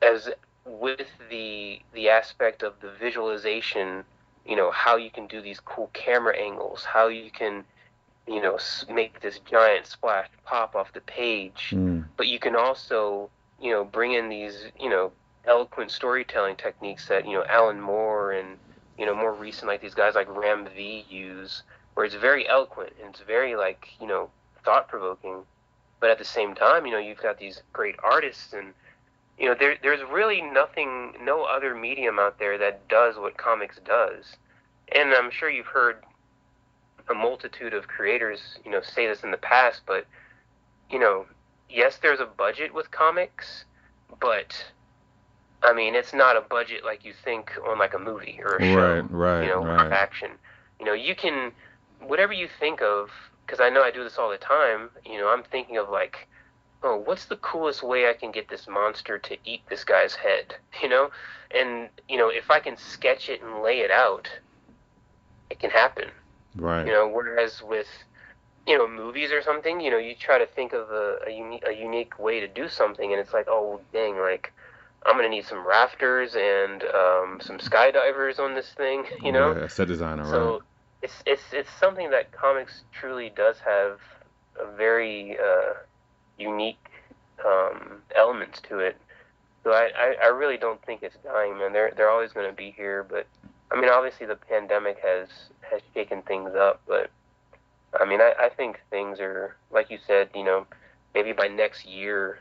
[0.00, 0.30] as
[0.64, 4.04] with the the aspect of the visualization
[4.46, 7.64] you know how you can do these cool camera angles how you can
[8.26, 8.58] you know
[8.92, 11.72] make this giant splash pop off the page.
[11.72, 13.30] Mm, but you can also
[13.60, 15.12] you know bring in these you know
[15.46, 18.56] eloquent storytelling techniques that you know Alan Moore and
[18.98, 21.62] you know more recent like these guys like Ram V use
[21.94, 24.30] where it's very eloquent and it's very like you know
[24.64, 25.42] thought provoking
[26.00, 28.74] but at the same time you know you've got these great artists and
[29.38, 33.78] you know there there's really nothing no other medium out there that does what comics
[33.84, 34.36] does.
[34.94, 36.04] And I'm sure you've heard
[37.08, 40.06] a multitude of creators you know say this in the past but
[40.90, 41.26] you know
[41.68, 43.64] yes there's a budget with comics
[44.20, 44.64] but
[45.62, 48.60] I mean it's not a budget like you think on like a movie or a
[48.60, 49.92] show right, right, you know, right.
[49.92, 50.30] action.
[50.78, 51.52] You know, you can
[52.00, 53.10] whatever you think of
[53.44, 54.90] because I know I do this all the time.
[55.04, 56.28] You know, I'm thinking of like,
[56.82, 60.56] oh, what's the coolest way I can get this monster to eat this guy's head?
[60.82, 61.10] You know,
[61.54, 64.28] and you know, if I can sketch it and lay it out,
[65.48, 66.10] it can happen.
[66.56, 66.86] Right.
[66.86, 67.86] You know, whereas with
[68.66, 71.64] you know movies or something, you know, you try to think of a, a unique
[71.66, 74.52] a unique way to do something, and it's like, oh, dang, like
[75.06, 79.54] I'm gonna need some rafters and um, some skydivers on this thing, you know.
[79.54, 80.60] Yeah, set designer, so right?
[81.02, 84.00] it's it's it's something that comics truly does have
[84.58, 85.74] a very uh,
[86.38, 86.90] unique
[87.44, 88.96] um, elements to it.
[89.62, 91.72] So I, I, I really don't think it's dying, man.
[91.72, 93.26] They're they're always going to be here, but
[93.70, 95.28] I mean, obviously the pandemic has
[95.70, 97.10] has shaken things up, but
[98.00, 100.66] I mean, I, I think things are like you said, you know,
[101.14, 102.40] maybe by next year,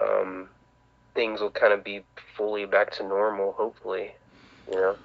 [0.00, 0.50] um,
[1.14, 2.04] things will kind of be
[2.36, 4.12] fully back to normal, hopefully,
[4.68, 4.96] you know.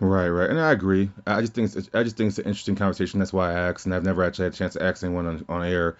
[0.00, 1.10] Right, right, and I agree.
[1.26, 3.18] I just think it's, I just think it's an interesting conversation.
[3.18, 5.44] That's why I asked, and I've never actually had a chance to ask anyone on,
[5.48, 5.96] on air.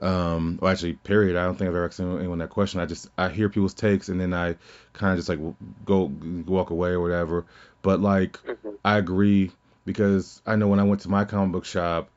[0.00, 1.36] Um, well, actually, period.
[1.36, 2.80] I don't think I've ever asked anyone that question.
[2.80, 4.56] I just I hear people's takes, and then I
[4.92, 5.40] kind of just like
[5.84, 6.12] go
[6.46, 7.44] walk away or whatever.
[7.82, 8.76] But like, Mm-hmm.
[8.84, 9.50] I agree
[9.84, 12.08] because I know when I went to my comic book shop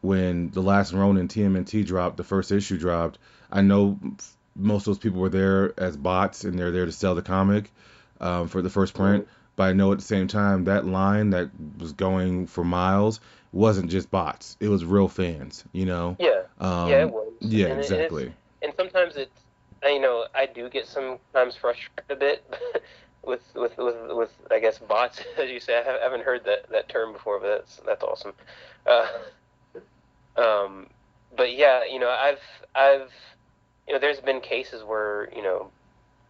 [0.00, 3.18] when the last Ronin TMNT dropped, the first issue dropped.
[3.50, 3.98] I know
[4.56, 7.70] most of those people were there as bots, and they're there to sell the comic
[8.20, 9.28] um, for the first print.
[9.56, 13.20] But I know at the same time that line that was going for miles
[13.52, 15.64] wasn't just bots; it was real fans.
[15.72, 16.16] You know.
[16.18, 17.32] Yeah, Um, yeah, it was.
[17.40, 18.32] yeah, And it- exactly.
[18.62, 19.38] and sometimes it's
[19.82, 22.44] I- you know I do get sometimes frustrated a bit
[23.24, 26.68] with with with with I guess bots as you say I haven't- haven't heard that
[26.70, 28.32] that term before but that's that's awesome.
[28.86, 29.06] Uh,
[30.40, 30.86] um,
[31.36, 32.40] but yeah, you know I've
[32.74, 33.10] I've
[33.86, 35.70] you know there's been cases where you know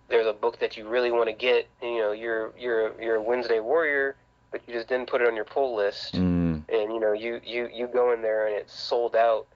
[0.08, 3.16] there's a book that you really want to get and, you know you're you're you're
[3.16, 4.16] a Wednesday warrior
[4.50, 6.14] but you just didn't put it on your pull list.
[6.14, 9.46] Mm, and you know you you you go in there and it's sold out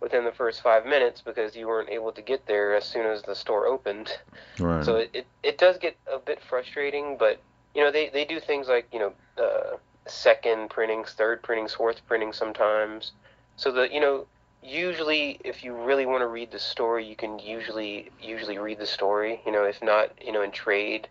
[0.00, 3.22] within the first five minutes because you weren't able to get there as soon as
[3.22, 4.10] the store opened.
[4.58, 4.84] Right.
[4.84, 7.40] so it, it, it does get a bit frustrating but
[7.74, 9.12] you know they, they do things like you know
[9.42, 13.12] uh, second printings third printings fourth printings sometimes
[13.56, 14.26] so that you know
[14.62, 18.86] usually if you really want to read the story you can usually usually read the
[18.86, 21.08] story you know if not you know in trade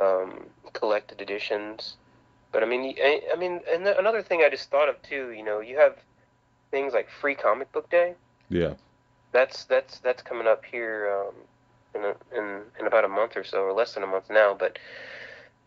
[0.00, 1.96] um, collected editions
[2.52, 5.30] but I mean, I, I mean, and the- another thing I just thought of too.
[5.30, 5.96] You know, you have
[6.70, 8.14] things like Free Comic Book Day.
[8.48, 8.74] yeah.
[9.32, 11.34] That's that's that's coming up here um,
[11.94, 14.54] in, a, in in about a month or so, or less than a month now.
[14.58, 14.76] But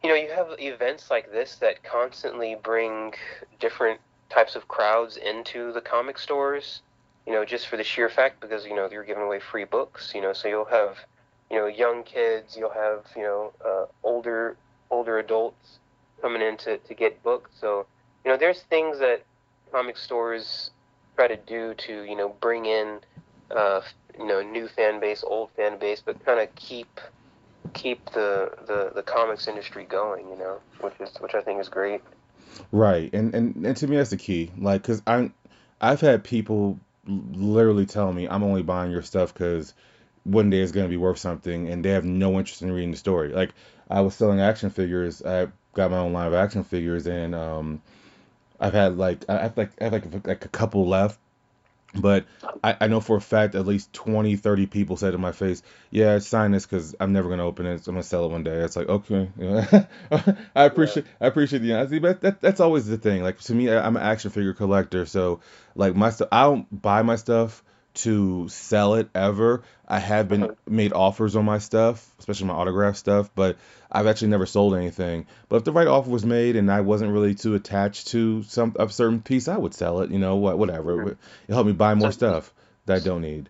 [0.04, 3.14] you know, you have events like this that constantly bring
[3.62, 4.02] different
[4.34, 6.82] types of crowds into the comic stores.
[7.26, 10.12] You know, just for the sheer fact because you know you're giving away free books.
[10.14, 10.98] You know, so you'll have
[11.50, 14.58] you know young kids, you'll have you know uh, older
[14.90, 15.80] older adults
[16.24, 17.52] coming in to, to get books.
[17.60, 17.86] So,
[18.24, 19.24] you know, there's things that
[19.72, 20.72] comic stores
[21.16, 23.00] try to do to, you know, bring in,
[23.52, 23.82] uh,
[24.18, 27.00] you know, new fan base, old fan base, but kind of keep
[27.74, 31.70] keep the, the, the comics industry going, you know, which is which I think is
[31.70, 32.02] great.
[32.72, 34.52] Right, and and and to me that's the key.
[34.58, 35.34] Like, cause I'm,
[35.82, 39.74] I've had people literally tell me I'm only buying your stuff because
[40.24, 42.98] one day it's gonna be worth something, and they have no interest in reading the
[42.98, 43.30] story.
[43.30, 43.54] Like,
[43.90, 45.22] I was selling action figures.
[45.24, 47.82] I got my own line of action figures, and um,
[48.60, 51.20] I've had like I have like I have like like a couple left.
[51.96, 52.26] But
[52.64, 55.62] I, I know for a fact at least 20, 30 people said to my face,
[55.92, 57.84] Yeah, sign this because I'm never gonna open it.
[57.84, 58.58] So I'm gonna sell it one day.
[58.62, 59.30] It's like, okay.
[60.56, 63.24] I appreciate I appreciate the honesty, but that, that's always the thing.
[63.24, 65.42] Like to me, I, I'm an action figure collector, so
[65.76, 67.64] like my stuff, I don't buy my stuff
[67.96, 69.64] to sell it ever.
[69.88, 70.56] I have been Mhm.
[70.68, 73.58] made offers on my stuff, especially my autograph stuff, but
[73.92, 75.28] I've actually never sold anything.
[75.50, 78.76] But if the right offer was made and I wasn't really too attached to some
[78.80, 80.10] a certain piece, I would sell it.
[80.12, 81.12] You know, what whatever.
[81.12, 81.18] It
[81.50, 82.54] helped me buy more So- stuff
[82.86, 83.50] that I don't need.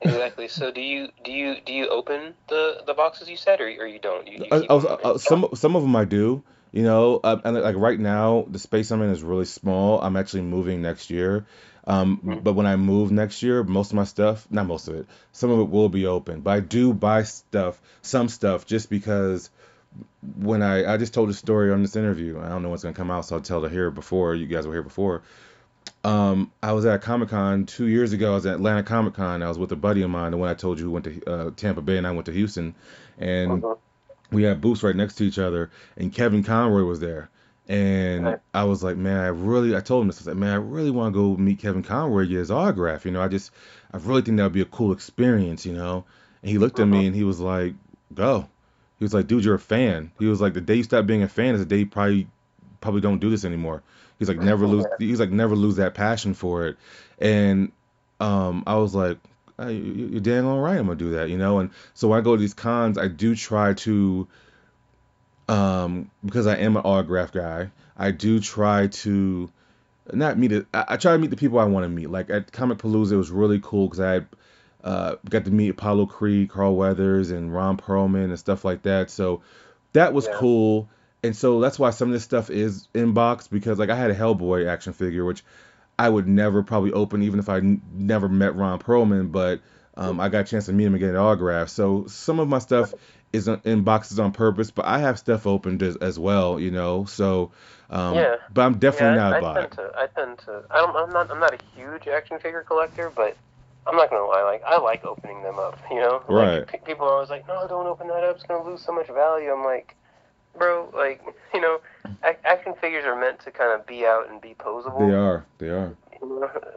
[0.00, 0.46] Exactly.
[0.48, 3.86] So do you do you do you open the, the boxes you said, or, or
[3.86, 4.26] you don't?
[4.28, 6.42] You, you keep uh, them uh, some some of them I do.
[6.70, 10.00] You know, uh, and like right now, the space I'm in is really small.
[10.02, 11.46] I'm actually moving next year.
[11.88, 12.44] Um, Mhm.
[12.44, 15.50] but when I move next year, most of my stuff, not most of it, some
[15.50, 16.40] of it will be open.
[16.42, 19.50] But I do buy stuff, some stuff, just because
[20.38, 22.38] when I I just told a story on this interview.
[22.38, 24.66] I don't know what's gonna come out, so I'll tell it here before you guys
[24.66, 25.22] were here before.
[26.04, 28.32] Um, I was at Comic Con two years ago.
[28.32, 29.42] I was at Atlanta Comic Con.
[29.42, 31.24] I was with a buddy of mine, the one I told you who went to
[31.26, 32.74] uh, Tampa Bay, and I went to Houston,
[33.18, 33.78] and Mhm.
[34.30, 37.30] we had booths right next to each other, and Kevin Conroy was there.
[37.68, 38.40] And Right.
[38.54, 40.18] I was like, man, I really, I told him this.
[40.18, 43.04] I was like, man, I really want to go meet Kevin Conroy, get his autograph.
[43.04, 43.50] You know, I just,
[43.92, 46.04] I really think that would be a cool experience, you know.
[46.42, 47.74] And he looked at me and he was like,
[48.14, 48.48] go.
[48.98, 50.12] He was like, dude, you're a fan.
[50.18, 52.26] He was like, the day you stop being a fan is the day you probably,
[52.80, 53.82] probably don't do this anymore.
[54.18, 54.86] He's like, never lose.
[54.98, 56.76] He's like, never lose that passion for it.
[57.18, 57.72] And
[58.20, 59.18] um, I was like,
[59.58, 60.78] hey, you- you're dang all right.
[60.78, 61.58] I'm gonna do that, you know.
[61.60, 64.26] And so when I go to these cons, I do try to,
[65.48, 67.70] um, because I am an autograph guy.
[67.96, 69.50] I do try to
[70.12, 70.66] not meet it.
[70.72, 72.10] I, try to meet the people I want to meet.
[72.10, 76.06] Like at Comic Palooza, it was really cool because I uh, got to meet Apollo
[76.06, 79.10] Creed, Carl Weathers, and Ron Perlman and stuff like that.
[79.10, 79.42] So
[79.92, 80.36] that was yeah.
[80.36, 80.88] cool.
[81.22, 84.14] And so that's why some of this stuff is inbox because like I had a
[84.14, 85.42] Hellboy action figure which
[85.98, 89.60] I would never probably open even if I n- never met Ron Perlman, but
[89.98, 91.68] um, I got a chance to meet him and get an autograph.
[91.68, 92.94] So some of my stuff
[93.32, 97.04] is in boxes on purpose, but I have stuff opened as, as well, you know.
[97.04, 97.50] So
[97.90, 100.62] um, yeah, but I'm definitely yeah, not I, I tend to, I tend to.
[100.70, 101.30] I don't, I'm not.
[101.30, 103.36] I'm not a huge action figure collector, but
[103.86, 104.42] I'm not gonna lie.
[104.42, 105.78] Like I like opening them up.
[105.90, 106.64] You know, right?
[106.72, 108.36] Like, people are always like, "No, don't open that up.
[108.36, 109.96] It's gonna lose so much value." I'm like,
[110.56, 111.22] bro, like
[111.54, 111.80] you know,
[112.22, 115.08] action figures are meant to kind of be out and be posable.
[115.08, 115.44] They are.
[115.58, 115.96] They are.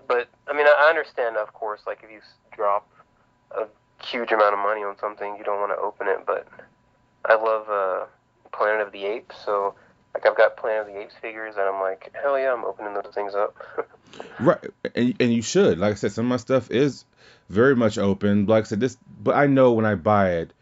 [0.08, 1.82] But I mean, I understand, of course.
[1.86, 2.20] Like if you
[2.56, 2.88] drop
[3.58, 3.68] a
[4.06, 6.26] huge amount of money on something, you don't want to open it.
[6.26, 6.48] But
[7.26, 8.06] I love uh,
[8.52, 9.76] Planet of the Apes, so
[10.14, 12.94] like I've got Planet of the Apes figures, and I'm like, hell yeah, I'm opening
[12.94, 13.56] those things up.
[14.40, 15.80] right, and and you should.
[15.80, 17.06] Like I said, some of my stuff is
[17.50, 18.46] very much open.
[18.46, 20.54] Like I said, this, but I know when I buy it,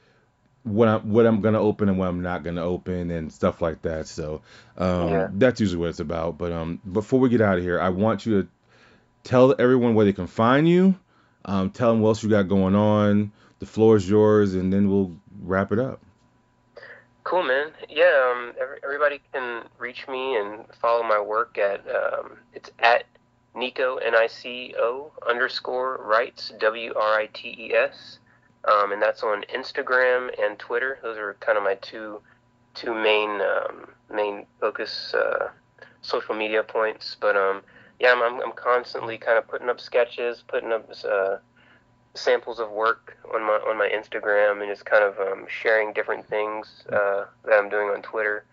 [0.64, 3.82] what I'm what I'm gonna open and what I'm not gonna open and stuff like
[3.84, 4.08] that.
[4.08, 4.42] So
[4.78, 5.28] um, yeah.
[5.32, 6.38] that's usually what it's about.
[6.38, 8.48] But um, before we get out of here, I want you to
[9.24, 10.96] tell everyone where they can find you.
[11.46, 13.32] Um, tell them what else you got going on.
[13.60, 16.02] The floor is yours, and then we'll wrap it up.
[17.24, 17.72] Cool, man.
[17.90, 23.04] Yeah, um, every, everybody can reach me and follow my work at um, it's at
[23.56, 28.20] Nico N I C O underscore writes W R I T E S,
[28.66, 31.00] um, and that's on Instagram and Twitter.
[31.04, 32.22] Those are kind of my two
[32.74, 35.50] two main um, main focus uh,
[36.02, 37.18] social media points.
[37.20, 37.62] But um,
[38.00, 41.38] yeah, I'm, I'm, I'm constantly kind of putting up sketches, putting up uh,
[42.14, 46.28] samples of work on my on my Instagram and just kind of um, sharing different
[46.28, 48.46] things uh, that I'm doing on Twitter.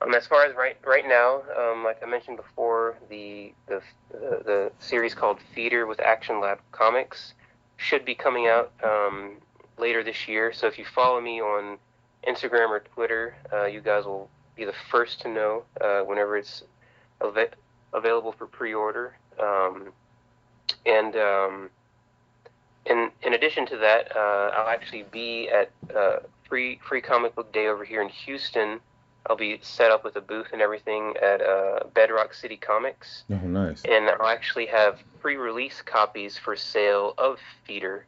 [0.00, 4.42] Um, as far as right right now, um, like I mentioned before, the the uh,
[4.44, 7.34] the series called Feeder with Action Lab Comics
[7.76, 9.36] should be coming out um,
[9.78, 10.52] later this year.
[10.52, 11.78] So if you follow me on
[12.26, 16.62] Instagram or Twitter, uh, you guys will be the first to know uh, whenever it's
[17.92, 19.16] available for pre-order.
[19.40, 19.92] Um,
[20.86, 21.70] and um,
[22.86, 26.18] in in addition to that, uh, I'll actually be at uh,
[26.48, 28.80] free free comic book day over here in Houston.
[29.28, 33.22] I'll be set up with a booth and everything at uh, Bedrock City Comics.
[33.30, 33.82] Oh, nice!
[33.84, 38.04] And I'll actually have pre-release copies for sale of Feeder,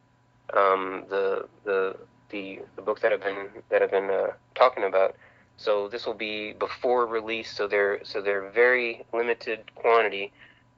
[0.54, 1.96] um, the the
[2.30, 5.14] the the book that I've been that I've been uh, talking about.
[5.56, 10.32] So this will be before release, so they're so they're very limited quantity.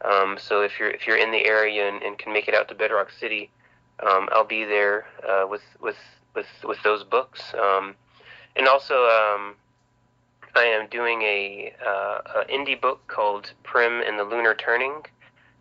[0.05, 2.69] Um, so if you're if you're in the area and, and can make it out
[2.69, 3.51] to Bedrock City,
[4.01, 5.97] um, I'll be there uh, with with
[6.35, 7.95] with with those books, um,
[8.55, 9.57] and also um,
[10.55, 15.05] I am doing a, uh, a, indie book called Prim and the Lunar Turning.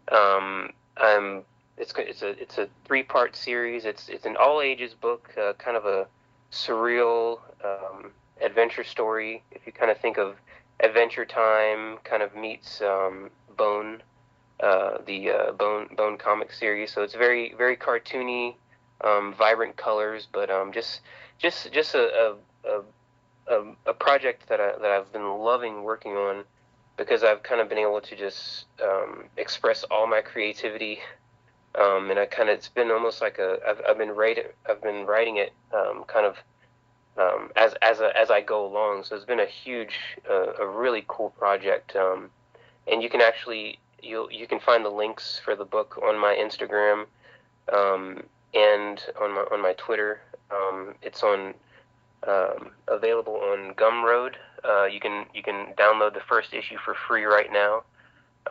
[0.10, 1.44] Um, I'm
[1.78, 3.86] it's it's a it's a three part series.
[3.86, 6.08] It's it's an all ages book, uh, kind of a
[6.52, 8.12] surreal um,
[8.42, 9.44] adventure story.
[9.52, 10.36] If you kind of think of
[10.80, 14.02] Adventure Time, kind of meets um, Bone
[14.60, 16.92] uh, the uh, Bone Bone comic series.
[16.94, 18.56] So it's very very cartoony,
[19.02, 21.02] um, vibrant colors, but um, just
[21.38, 22.82] just just a, a,
[23.48, 26.44] a, a project that I that I've been loving working on
[26.98, 31.00] because I've kind of been able to just um, express all my creativity.
[31.78, 34.82] Um, and I kind of it's been almost like a I've, I've been writing I've
[34.82, 36.38] been writing it um, kind of
[37.18, 39.04] um, as as a, as I go along.
[39.04, 40.00] So it's been a huge,
[40.30, 41.96] uh, a really cool project.
[41.96, 42.30] Um,
[42.88, 46.36] and you can actually you you can find the links for the book on my
[46.36, 47.06] Instagram
[47.74, 50.22] um, and on my on my Twitter.
[50.52, 51.54] Um, it's on
[52.28, 54.36] um, available on Gumroad.
[54.64, 57.84] Uh, you can you can download the first issue for free right now.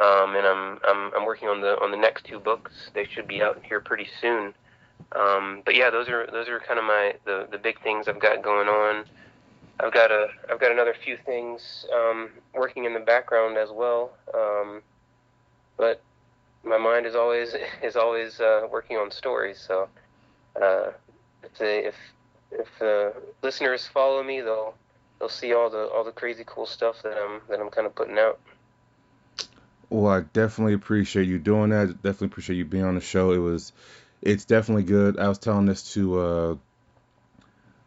[0.01, 2.73] Um, and I'm, I'm I'm working on the on the next two books.
[2.95, 4.55] They should be out here pretty soon.
[5.15, 8.21] Um, but yeah, those are those are kind of my the, the big things I've
[8.21, 9.05] got going on.
[9.81, 14.13] I've got a I've got another few things um, working in the background as well.
[14.35, 14.83] Um,
[15.77, 16.01] but
[16.65, 19.59] my mind is always is always uh, working on stories.
[19.59, 19.89] So
[20.61, 20.91] uh,
[21.43, 21.95] if if
[22.51, 24.75] if uh, listeners follow me, they'll
[25.19, 27.95] they'll see all the all the crazy cool stuff that I'm that I'm kind of
[27.95, 28.41] putting out.
[29.91, 32.03] Well, I definitely appreciate you doing that.
[32.03, 33.33] Definitely appreciate you being on the show.
[33.33, 33.73] It was,
[34.25, 35.19] it's definitely good.
[35.19, 36.57] I was telling this to uh,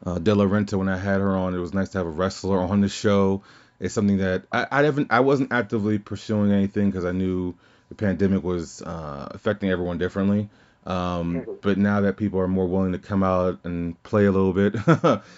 [0.05, 1.55] uh, De La Renta when I had her on.
[1.55, 3.41] It was nice to have a wrestler on the show.
[3.79, 7.55] It's something that I, I haven't, I wasn't actively pursuing anything because I knew
[7.89, 10.49] the pandemic was uh, affecting everyone differently.
[10.85, 11.51] Um, mm-hmm.
[11.61, 14.75] but now that people are more willing to come out and play a little bit,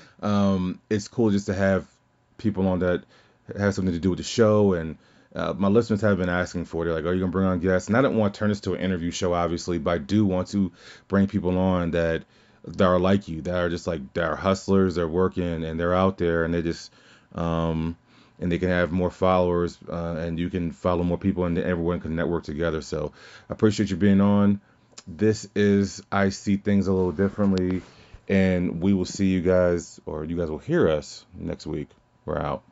[0.22, 1.88] um, it's cool just to have
[2.38, 3.04] people on that
[3.58, 4.97] have something to do with the show and
[5.36, 6.86] uh, my listeners have been asking for.
[6.86, 8.62] They're like, "Are you gonna bring on guests?" And I don't want to turn this
[8.62, 10.72] to an interview show, obviously, but I do want to
[11.08, 12.24] bring people on that
[12.66, 15.94] that are like you, that are just like that are hustlers, they're working and they're
[15.94, 16.92] out there and they just
[17.36, 17.96] um
[18.40, 22.00] and they can have more followers uh, and you can follow more people and everyone
[22.00, 22.82] can network together.
[22.82, 23.12] So
[23.50, 24.62] I appreciate you being on.
[25.08, 27.82] This is I see things a little differently,
[28.28, 31.90] and we will see you guys or you guys will hear us next week.
[32.26, 32.64] We're out.